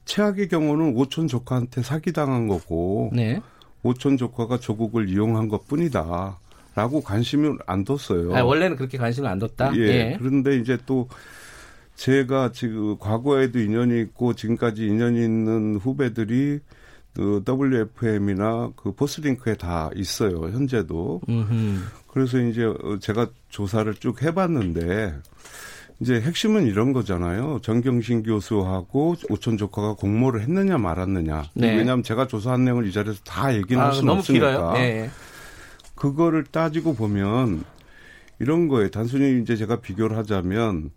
최악의 0.07 0.49
경우는 0.49 0.97
오촌 0.97 1.29
조카한테 1.29 1.83
사기당한 1.83 2.49
거고 2.49 3.11
네. 3.13 3.41
오촌 3.83 4.17
조카가 4.17 4.59
조국을 4.59 5.09
이용한 5.09 5.49
것뿐이다. 5.49 6.39
라고 6.77 7.01
관심을 7.01 7.59
안 7.67 7.85
뒀어요. 7.85 8.37
아, 8.37 8.45
원래는 8.45 8.77
그렇게 8.77 8.99
관심을 8.99 9.29
안 9.29 9.39
뒀다? 9.39 9.75
예. 9.77 9.81
예. 9.81 10.17
그런데 10.19 10.59
이제 10.59 10.77
또 10.85 11.09
제가 11.95 12.53
지금 12.53 12.99
과거에도 12.99 13.59
인연이 13.59 13.99
있고 14.03 14.35
지금까지 14.35 14.87
인연이 14.87 15.25
있는 15.25 15.77
후배들이 15.77 16.61
그 17.15 17.43
WFM이나 17.49 18.73
그 18.77 18.93
포스링크에 18.93 19.55
다 19.55 19.89
있어요. 19.95 20.51
현재도. 20.51 21.23
음흠. 21.27 21.79
그래서 22.09 22.39
이제 22.39 22.65
어, 22.65 22.99
제가 23.01 23.31
조사를 23.49 23.95
쭉 23.95 24.21
해봤는데 24.21 25.15
이제 26.01 26.21
핵심은 26.21 26.67
이런 26.67 26.93
거잖아요. 26.93 27.61
정경신 27.63 28.23
교수하고 28.23 29.17
오촌 29.31 29.57
조카가 29.57 29.95
공모를 29.95 30.43
했느냐 30.43 30.77
말았느냐. 30.77 31.45
네. 31.55 31.75
왜냐하면 31.75 32.03
제가 32.03 32.27
조사한 32.27 32.67
내용을 32.67 32.87
이 32.87 32.93
자리에서 32.93 33.19
다 33.25 33.55
얘기는 33.55 33.83
아, 33.83 33.87
할 33.87 33.95
수는 33.95 34.13
없으니까. 34.13 34.47
길어요. 34.51 34.75
예. 34.77 35.11
그거를 35.97 36.45
따지고 36.45 36.95
보면 36.95 37.65
이런 38.39 38.69
거예요. 38.69 38.91
단순히 38.91 39.41
이제 39.43 39.57
제가 39.57 39.81
비교를 39.81 40.17
하자면 40.17 40.91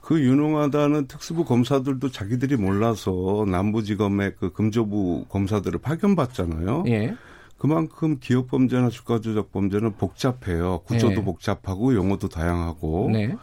그 0.00 0.20
유능하다는 0.20 1.06
특수부 1.06 1.44
검사들도 1.44 2.10
자기들이 2.10 2.56
몰라서 2.56 3.44
남부지검의 3.46 4.34
그 4.38 4.52
금조부 4.52 5.26
검사들을 5.28 5.78
파견받잖아요. 5.78 6.84
예. 6.88 7.14
그만큼 7.56 8.16
기업 8.18 8.48
범죄나 8.48 8.88
주가 8.88 9.20
조작 9.20 9.52
범죄는 9.52 9.92
복잡해요. 9.92 10.80
구조도 10.86 11.14
네. 11.14 11.24
복잡하고 11.24 11.94
용어도 11.94 12.28
다양하고. 12.28 13.10
네. 13.12 13.36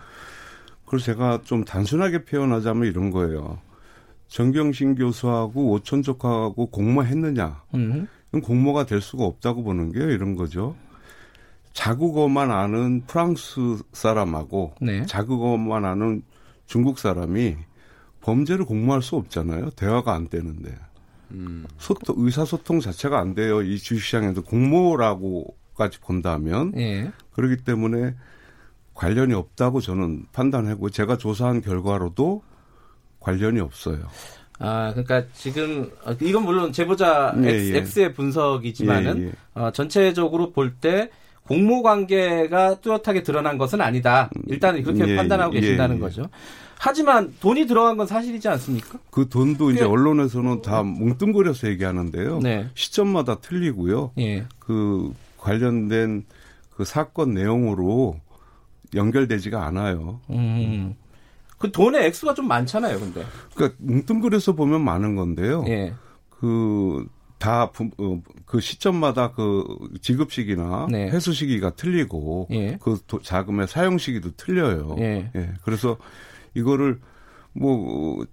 그래서 0.86 1.06
제가 1.06 1.42
좀 1.46 1.64
단순하게 1.64 2.26
표현하자면 2.26 2.90
이런 2.90 3.12
거예요. 3.12 3.60
정경신 4.28 4.96
교수하고 4.96 5.72
오촌 5.72 6.04
조카하고 6.04 6.66
공모했느냐? 6.66 7.64
음. 7.76 8.08
공모가 8.32 8.86
될 8.86 9.02
수가 9.02 9.26
없다고 9.26 9.64
보는 9.64 9.92
게 9.92 10.00
이런 10.00 10.36
거죠. 10.36 10.76
자국어만 11.74 12.52
아는 12.52 13.02
프랑스 13.08 13.78
사람하고 13.94 14.76
네. 14.82 15.06
자국어만 15.06 15.86
아는 15.86 16.24
중국 16.66 17.00
사람이 17.00 17.58
범죄를 18.22 18.66
공모할 18.66 19.02
수 19.02 19.16
없잖아요. 19.16 19.72
대화가 19.72 20.14
안 20.14 20.30
되는데. 20.30 20.78
음. 21.32 21.66
소통, 21.78 22.16
의사소통 22.20 22.80
자체가 22.80 23.20
안 23.20 23.34
돼요. 23.34 23.62
이 23.62 23.78
주식시장에서 23.78 24.42
공모라고까지 24.42 26.00
본다면. 26.00 26.74
예. 26.78 27.12
그렇기 27.32 27.64
때문에 27.64 28.16
관련이 28.94 29.34
없다고 29.34 29.80
저는 29.80 30.26
판단하고 30.34 30.90
제가 30.90 31.18
조사한 31.18 31.62
결과로도 31.62 32.44
관련이 33.20 33.60
없어요. 33.60 34.08
아, 34.60 34.92
그러니까 34.94 35.24
지금 35.34 35.90
어, 36.06 36.12
이건 36.22 36.44
물론 36.44 36.72
제보자 36.74 37.34
예, 37.44 37.50
X, 37.50 37.72
예. 37.74 37.78
X의 37.78 38.14
분석이지만은 38.14 39.22
예, 39.22 39.26
예. 39.28 39.32
어, 39.56 39.72
전체적으로 39.72 40.52
볼 40.52 40.74
때 40.82 41.10
공모 41.48 41.82
관계가 41.82 42.80
뚜렷하게 42.82 43.24
드러난 43.24 43.58
것은 43.58 43.82
아니다. 43.82 44.30
일단은 44.48 44.84
그렇게 44.84 45.08
예, 45.08 45.16
판단하고 45.16 45.56
예, 45.56 45.62
계신다는 45.62 45.96
예. 45.96 46.00
거죠. 46.00 46.30
하지만 46.78 47.34
돈이 47.42 47.66
들어간 47.66 47.98
건 47.98 48.06
사실이지 48.08 48.48
않습니까? 48.50 49.00
그 49.10 49.28
돈도 49.28 49.72
이제 49.72 49.80
꽤- 49.82 49.86
언론에서는 49.86 50.62
다 50.62 50.84
뭉뚱그려서 50.84 51.68
얘기하는데요. 51.70 52.40
네. 52.40 52.68
시점마다 52.76 53.40
틀리고요. 53.40 54.12
예. 54.20 54.46
그 54.60 55.12
관련된 55.38 56.26
그 56.70 56.86
사건 56.86 57.34
내용으로 57.34 58.20
연결되지가 58.94 59.66
않아요. 59.66 60.20
음. 60.30 60.96
그 61.60 61.72
돈의 61.72 62.06
액수가 62.08 62.34
좀 62.34 62.48
많잖아요, 62.48 63.00
근데. 63.00 63.24
그러니까 63.54 63.78
뭉뚱그려서 63.82 64.54
보면 64.54 64.82
많은 64.84 65.16
건데요. 65.16 65.66
예. 65.68 65.94
그다 66.40 67.64
어, 67.66 68.22
그 68.46 68.60
시점마다 68.62 69.32
그 69.34 69.64
지급 70.02 70.32
시기나 70.32 70.88
네. 70.90 71.10
회수 71.10 71.34
시기가 71.34 71.72
틀리고 71.76 72.48
예. 72.52 72.78
그 72.82 72.98
도- 73.08 73.22
자금의 73.22 73.68
사용 73.68 73.98
시기도 73.98 74.32
틀려요. 74.38 74.96
예. 75.00 75.32
그래서 75.64 75.98
이거를 76.56 77.00
뭐 77.52 78.26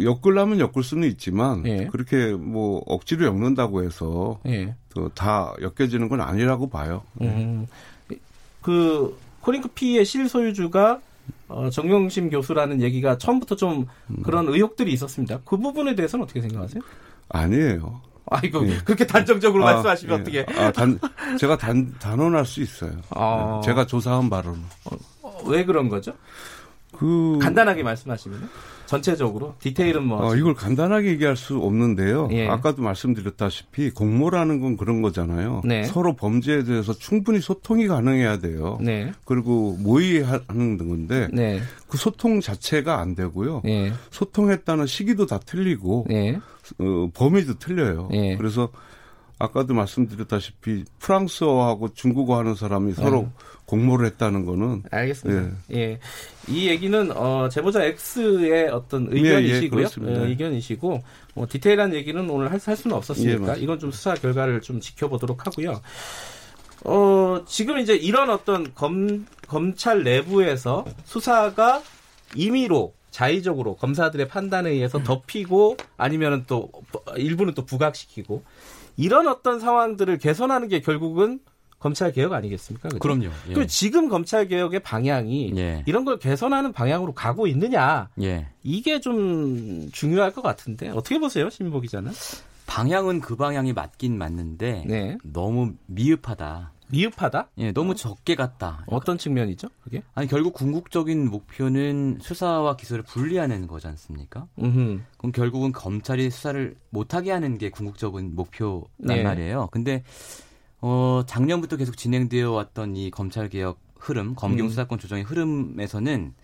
엮으려면 0.00 0.58
엮을 0.60 0.82
수는 0.82 1.06
있지만 1.08 1.66
예. 1.66 1.86
그렇게 1.86 2.32
뭐 2.32 2.82
억지로 2.86 3.26
엮는다고 3.26 3.82
해서 3.84 4.40
예. 4.46 4.74
또다 4.94 5.54
엮여지는 5.60 6.08
건 6.08 6.20
아니라고 6.22 6.70
봐요. 6.70 7.02
음. 7.20 7.66
그 8.62 9.18
코링크 9.40 9.68
P의 9.68 10.04
실소유주가 10.04 11.00
어, 11.50 11.68
정용심 11.68 12.30
교수라는 12.30 12.80
얘기가 12.80 13.18
처음부터 13.18 13.56
좀 13.56 13.86
음. 14.08 14.22
그런 14.22 14.48
의혹들이 14.48 14.92
있었습니다. 14.92 15.40
그 15.44 15.56
부분에 15.56 15.94
대해서는 15.94 16.24
어떻게 16.24 16.40
생각하세요? 16.40 16.82
아니에요. 17.28 18.00
아이고 18.26 18.68
예. 18.68 18.78
그렇게 18.84 19.06
단정적으로 19.06 19.66
아, 19.66 19.72
말씀하시면 19.72 20.16
예. 20.16 20.20
어떻게? 20.20 20.60
아, 20.60 20.70
단, 20.70 20.98
제가 21.38 21.58
단, 21.58 21.92
단언할 21.98 22.46
수 22.46 22.60
있어요. 22.60 22.92
아. 23.10 23.60
제가 23.64 23.86
조사한 23.86 24.30
바로는. 24.30 24.60
어, 25.22 25.42
왜 25.46 25.64
그런 25.64 25.88
거죠? 25.88 26.12
그. 26.96 27.38
간단하게 27.42 27.82
말씀하시면 27.82 28.48
전체적으로 28.90 29.54
디테일은 29.60 30.04
뭐 30.04 30.26
어, 30.26 30.34
이걸 30.34 30.54
간단하게 30.54 31.10
얘기할 31.10 31.36
수 31.36 31.58
없는데요. 31.58 32.28
예. 32.32 32.48
아까도 32.48 32.82
말씀드렸다시피 32.82 33.90
공모라는 33.90 34.58
건 34.58 34.76
그런 34.76 35.00
거잖아요. 35.00 35.60
네. 35.64 35.84
서로 35.84 36.16
범죄에 36.16 36.64
대해서 36.64 36.92
충분히 36.92 37.38
소통이 37.38 37.86
가능해야 37.86 38.40
돼요. 38.40 38.78
네, 38.80 39.12
그리고 39.24 39.76
모의하는 39.78 40.76
건데 40.76 41.28
네, 41.32 41.60
그 41.86 41.98
소통 41.98 42.40
자체가 42.40 42.98
안 42.98 43.14
되고요. 43.14 43.62
예, 43.66 43.92
소통했다는 44.10 44.86
시기도 44.86 45.24
다 45.24 45.38
틀리고 45.38 46.06
예, 46.10 46.40
어, 46.80 47.10
범위도 47.14 47.60
틀려요. 47.60 48.08
예. 48.12 48.34
그래서 48.36 48.70
아까도 49.40 49.72
말씀드렸다시피 49.72 50.84
프랑스어하고 50.98 51.94
중국어 51.94 52.38
하는 52.38 52.54
사람이 52.54 52.92
서로 52.92 53.22
네. 53.22 53.28
공모를 53.64 54.06
했다는 54.06 54.44
거는 54.44 54.82
알겠습니다. 54.90 55.56
예. 55.72 55.98
이 56.46 56.68
얘기는 56.68 57.10
어, 57.16 57.48
제보자 57.48 57.82
X의 57.84 58.68
어떤 58.68 59.08
의견이시고요. 59.10 59.70
그렇습니다. 59.70 60.20
어, 60.20 60.26
의견이시고 60.26 61.02
뭐 61.34 61.46
디테일한 61.48 61.94
얘기는 61.94 62.28
오늘 62.28 62.52
할, 62.52 62.60
할 62.62 62.76
수는 62.76 62.94
예, 62.94 62.98
없었으니까 62.98 63.38
맞습니다. 63.38 63.56
이건 63.56 63.78
좀 63.78 63.90
수사 63.90 64.12
결과를 64.12 64.60
좀 64.60 64.78
지켜보도록 64.78 65.46
하고요. 65.46 65.80
어, 66.84 67.42
지금 67.46 67.78
이제 67.78 67.94
이런 67.94 68.28
어떤 68.28 68.74
검, 68.74 69.26
검찰 69.48 70.02
내부에서 70.04 70.84
수사가 71.04 71.82
임의로 72.34 72.92
자의적으로 73.10 73.76
검사들의 73.76 74.28
판단에 74.28 74.70
의해서 74.70 75.02
덮이고 75.02 75.78
아니면은 75.96 76.44
또 76.46 76.70
일부는 77.16 77.54
또 77.54 77.64
부각시키고 77.64 78.44
이런 79.00 79.28
어떤 79.28 79.60
상황들을 79.60 80.18
개선하는 80.18 80.68
게 80.68 80.80
결국은 80.80 81.40
검찰 81.78 82.12
개혁 82.12 82.34
아니겠습니까? 82.34 82.90
그죠? 82.90 82.98
그럼요. 82.98 83.28
예. 83.48 83.54
그 83.54 83.66
지금 83.66 84.08
검찰 84.10 84.46
개혁의 84.46 84.80
방향이 84.80 85.54
예. 85.56 85.82
이런 85.86 86.04
걸 86.04 86.18
개선하는 86.18 86.72
방향으로 86.72 87.14
가고 87.14 87.46
있느냐 87.46 88.10
예. 88.20 88.48
이게 88.62 89.00
좀 89.00 89.88
중요할 89.90 90.32
것 90.32 90.42
같은데 90.42 90.90
어떻게 90.90 91.18
보세요, 91.18 91.48
신보 91.48 91.80
기자는? 91.80 92.12
방향은 92.66 93.20
그 93.20 93.34
방향이 93.34 93.72
맞긴 93.72 94.16
맞는데 94.18 94.84
네, 94.86 95.18
너무 95.24 95.72
미흡하다. 95.86 96.72
미흡하다. 96.90 97.48
예, 97.58 97.72
너무 97.72 97.94
적게 97.94 98.34
갔다. 98.34 98.84
어떤 98.86 99.18
측면이죠, 99.18 99.68
그게? 99.82 100.02
아니 100.14 100.26
결국 100.26 100.54
궁극적인 100.54 101.30
목표는 101.30 102.18
수사와 102.20 102.76
기소를 102.76 103.04
분리하는 103.04 103.66
거지 103.66 103.86
않습니까? 103.86 104.46
음, 104.60 105.04
그럼 105.18 105.32
결국은 105.32 105.72
검찰이 105.72 106.30
수사를 106.30 106.76
못하게 106.90 107.30
하는 107.30 107.58
게 107.58 107.70
궁극적인 107.70 108.34
목표란 108.34 108.84
네. 108.98 109.22
말이에요. 109.22 109.68
근데 109.72 110.02
어 110.80 111.22
작년부터 111.26 111.76
계속 111.76 111.96
진행되어 111.96 112.50
왔던 112.50 112.96
이 112.96 113.10
검찰 113.10 113.48
개혁 113.48 113.78
흐름, 113.98 114.34
검경 114.34 114.66
음. 114.66 114.70
수사권 114.70 114.98
조정의 114.98 115.24
흐름에서는 115.24 116.34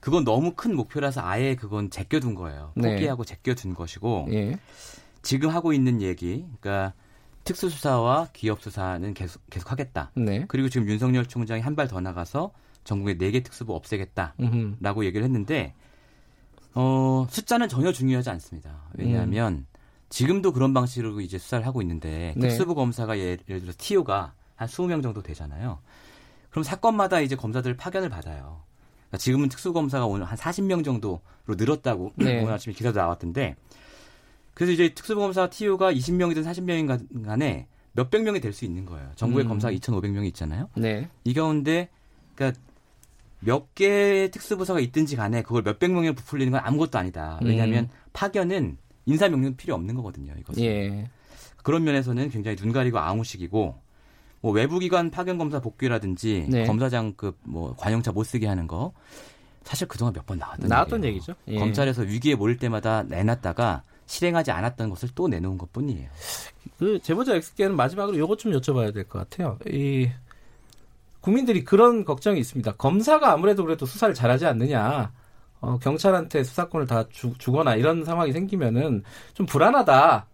그건 0.00 0.24
너무 0.24 0.52
큰 0.54 0.74
목표라서 0.74 1.20
아예 1.22 1.54
그건 1.54 1.90
제껴둔 1.90 2.34
거예요. 2.34 2.72
네. 2.76 2.94
포기하고 2.94 3.24
제껴둔 3.24 3.74
것이고 3.74 4.28
예, 4.30 4.58
지금 5.22 5.50
하고 5.50 5.72
있는 5.72 6.00
얘기, 6.00 6.46
그러니까 6.60 6.94
특수수사와 7.44 8.28
기업수사는 8.32 9.14
계속 9.14 9.42
계속 9.50 9.70
하겠다. 9.72 10.10
네, 10.14 10.44
그리고 10.48 10.68
지금 10.68 10.88
윤석열 10.88 11.26
총장이 11.26 11.60
한 11.62 11.74
발 11.74 11.88
더 11.88 12.00
나가서 12.00 12.52
전국에 12.84 13.14
네개 13.14 13.42
특수부 13.42 13.74
없애겠다. 13.74 14.34
음, 14.40 14.76
라고 14.80 15.04
얘기를 15.04 15.24
했는데 15.24 15.74
어, 16.74 17.26
숫자는 17.30 17.68
전혀 17.68 17.92
중요하지 17.92 18.30
않습니다. 18.30 18.82
왜냐하면 18.94 19.66
지금도 20.10 20.52
그런 20.52 20.72
방식으로 20.74 21.20
이제 21.20 21.38
수사를 21.38 21.66
하고 21.66 21.82
있는데 21.82 22.34
네. 22.36 22.48
특수부 22.48 22.74
검사가 22.74 23.18
예를, 23.18 23.38
예를 23.48 23.60
들어 23.62 23.72
TO가 23.76 24.32
한 24.56 24.68
20명 24.68 25.02
정도 25.02 25.22
되잖아요. 25.22 25.78
그럼 26.50 26.62
사건마다 26.64 27.20
이제 27.20 27.36
검사들 27.36 27.76
파견을 27.76 28.08
받아요. 28.08 28.62
그러니까 29.08 29.18
지금은 29.18 29.48
특수검사가 29.48 30.06
오늘 30.06 30.24
한 30.26 30.36
40명 30.36 30.84
정도로 30.84 31.20
늘었다고 31.46 32.12
네. 32.16 32.42
오늘 32.42 32.52
아침에 32.54 32.74
기사도 32.74 32.98
나왔던데 33.00 33.56
그래서 34.58 34.72
이제 34.72 34.88
특수검사 34.92 35.48
TU가 35.48 35.92
20명이든 35.92 36.42
40명인 36.44 37.24
간에 37.24 37.68
몇백 37.92 38.24
명이 38.24 38.40
될 38.40 38.52
수 38.52 38.64
있는 38.64 38.84
거예요. 38.86 39.08
전국에 39.14 39.44
음. 39.44 39.48
검사가 39.48 39.72
2,500명이 39.74 40.26
있잖아요. 40.26 40.68
네. 40.76 41.08
이 41.22 41.32
가운데 41.32 41.88
그러니까 42.34 42.60
몇 43.38 43.72
개의 43.76 44.32
특수부서가 44.32 44.80
있든지 44.80 45.14
간에 45.14 45.42
그걸 45.42 45.62
몇백 45.62 45.92
명에 45.92 46.10
부풀리는 46.10 46.50
건 46.50 46.60
아무것도 46.64 46.98
아니다. 46.98 47.38
왜냐하면 47.42 47.84
음. 47.84 47.88
파견은 48.12 48.78
인사 49.06 49.28
명령 49.28 49.54
필요 49.54 49.74
없는 49.76 49.94
거거든요. 49.94 50.34
이것은. 50.40 50.60
예. 50.64 51.08
그런 51.62 51.84
면에서는 51.84 52.28
굉장히 52.30 52.56
눈 52.56 52.72
가리고 52.72 52.98
아웅식이고 52.98 53.76
뭐 54.40 54.52
외부기관 54.52 55.10
파견 55.12 55.38
검사 55.38 55.60
복귀라든지 55.60 56.46
네. 56.50 56.66
검사장급 56.66 57.38
뭐 57.44 57.76
관용차 57.76 58.10
못 58.10 58.24
쓰게 58.24 58.48
하는 58.48 58.66
거 58.66 58.92
사실 59.62 59.86
그동안 59.86 60.14
몇 60.14 60.26
번 60.26 60.38
나왔던 60.38 60.68
나왔던 60.68 61.04
얘기예요. 61.04 61.14
얘기죠. 61.16 61.34
예. 61.46 61.58
검찰에서 61.60 62.02
위기에 62.02 62.34
몰릴 62.34 62.56
때마다 62.58 63.04
내놨다가 63.04 63.84
실행하지 64.08 64.50
않았던 64.50 64.90
것을 64.90 65.10
또 65.14 65.28
내놓은 65.28 65.56
것 65.58 65.72
뿐이에요. 65.72 66.08
그 66.78 66.98
제보자 67.02 67.34
X께는 67.36 67.76
마지막으로 67.76 68.16
이것 68.16 68.38
좀 68.38 68.52
여쭤봐야 68.52 68.92
될 68.92 69.04
것 69.04 69.18
같아요. 69.20 69.58
이 69.68 70.08
국민들이 71.20 71.62
그런 71.64 72.04
걱정이 72.04 72.40
있습니다. 72.40 72.72
검사가 72.72 73.32
아무래도 73.32 73.64
그래도 73.64 73.86
수사를 73.86 74.12
잘하지 74.14 74.46
않느냐. 74.46 75.12
어, 75.60 75.78
경찰한테 75.78 76.44
수사권을 76.44 76.86
다 76.86 77.04
주, 77.10 77.32
주거나 77.36 77.74
이런 77.74 78.04
상황이 78.04 78.32
생기면은 78.32 79.02
좀 79.34 79.44
불안하다. 79.46 80.26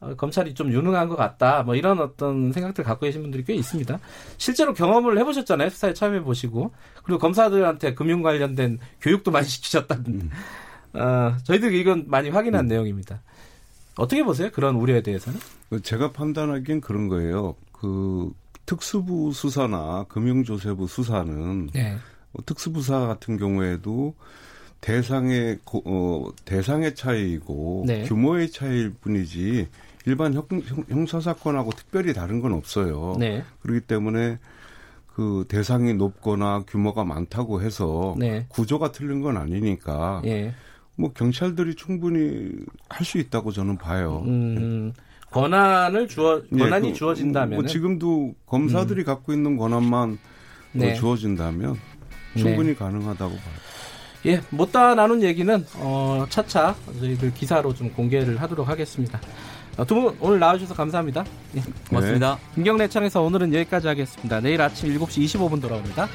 어, 0.00 0.14
검찰이 0.14 0.54
좀 0.54 0.72
유능한 0.72 1.08
것 1.08 1.16
같다. 1.16 1.64
뭐 1.64 1.74
이런 1.74 1.98
어떤 2.00 2.52
생각들 2.52 2.84
갖고 2.84 3.04
계신 3.04 3.20
분들이 3.22 3.44
꽤 3.44 3.54
있습니다. 3.54 3.98
실제로 4.38 4.72
경험을 4.72 5.18
해보셨잖아요. 5.18 5.68
수사에 5.70 5.92
참여해 5.92 6.22
보시고 6.22 6.72
그리고 7.02 7.18
검사들한테 7.18 7.94
금융 7.94 8.22
관련된 8.22 8.78
교육도 9.00 9.32
많이 9.32 9.46
시키셨다는. 9.48 10.30
어, 10.94 11.36
저희들 11.44 11.74
이건 11.74 12.04
많이 12.08 12.30
확인한 12.30 12.66
내용입니다. 12.66 13.20
어떻게 13.96 14.22
보세요? 14.22 14.50
그런 14.52 14.76
우려에 14.76 15.02
대해서는? 15.02 15.38
그 15.70 15.82
제가 15.82 16.12
판단하기엔 16.12 16.80
그런 16.80 17.08
거예요. 17.08 17.56
그 17.72 18.32
특수부 18.66 19.32
수사나 19.32 20.04
금융조세부 20.08 20.86
수사는 20.86 21.68
네. 21.72 21.96
뭐 22.32 22.42
특수부사 22.46 23.00
같은 23.06 23.36
경우에도 23.38 24.14
대상의 24.80 25.58
고- 25.64 25.82
어, 25.84 26.30
대상의 26.44 26.94
차이이고 26.94 27.84
네. 27.86 28.04
규모의 28.04 28.50
차이일 28.50 28.94
뿐이지 29.00 29.68
일반 30.06 30.32
형, 30.34 31.06
사 31.06 31.20
사건하고 31.20 31.70
특별히 31.72 32.12
다른 32.14 32.40
건 32.40 32.52
없어요. 32.52 33.16
네. 33.18 33.42
그렇기 33.60 33.80
때문에 33.86 34.38
그 35.14 35.44
대상이 35.48 35.94
높거나 35.94 36.62
규모가 36.68 37.04
많다고 37.04 37.60
해서 37.60 38.14
네. 38.18 38.46
구조가 38.48 38.92
틀린 38.92 39.20
건 39.20 39.36
아니니까 39.36 40.22
예. 40.26 40.54
뭐 40.98 41.12
경찰들이 41.12 41.76
충분히 41.76 42.50
할 42.88 43.06
수 43.06 43.18
있다고 43.18 43.52
저는 43.52 43.78
봐요. 43.78 44.22
음, 44.26 44.92
권한을 45.30 46.08
주어 46.08 46.42
예, 46.52 46.58
권한이 46.58 46.92
그, 46.92 46.98
주어진다면 46.98 47.60
뭐 47.60 47.66
지금도 47.66 48.34
검사들이 48.46 49.04
갖고 49.04 49.32
있는 49.32 49.56
권한만 49.56 50.18
뭐 50.72 50.86
네. 50.86 50.94
주어진다면 50.94 51.76
충분히 52.36 52.74
가능하다고 52.74 53.30
봐요. 53.30 53.54
예, 54.26 54.42
못다 54.50 54.94
나눈 54.96 55.22
얘기는 55.22 55.64
어, 55.76 56.26
차차 56.28 56.74
저희들 56.98 57.32
기사로 57.32 57.72
좀 57.74 57.90
공개를 57.90 58.42
하도록 58.42 58.68
하겠습니다. 58.68 59.20
어, 59.76 59.84
두분 59.84 60.16
오늘 60.20 60.40
나와주셔서 60.40 60.74
감사합니다. 60.74 61.24
예, 61.56 61.62
고맙습니다. 61.88 62.38
김경래 62.56 62.88
창에서 62.88 63.22
오늘은 63.22 63.54
여기까지 63.54 63.86
하겠습니다. 63.86 64.40
내일 64.40 64.60
아침 64.60 64.92
7시 64.98 65.24
25분 65.24 65.62
돌아옵니다. 65.62 66.08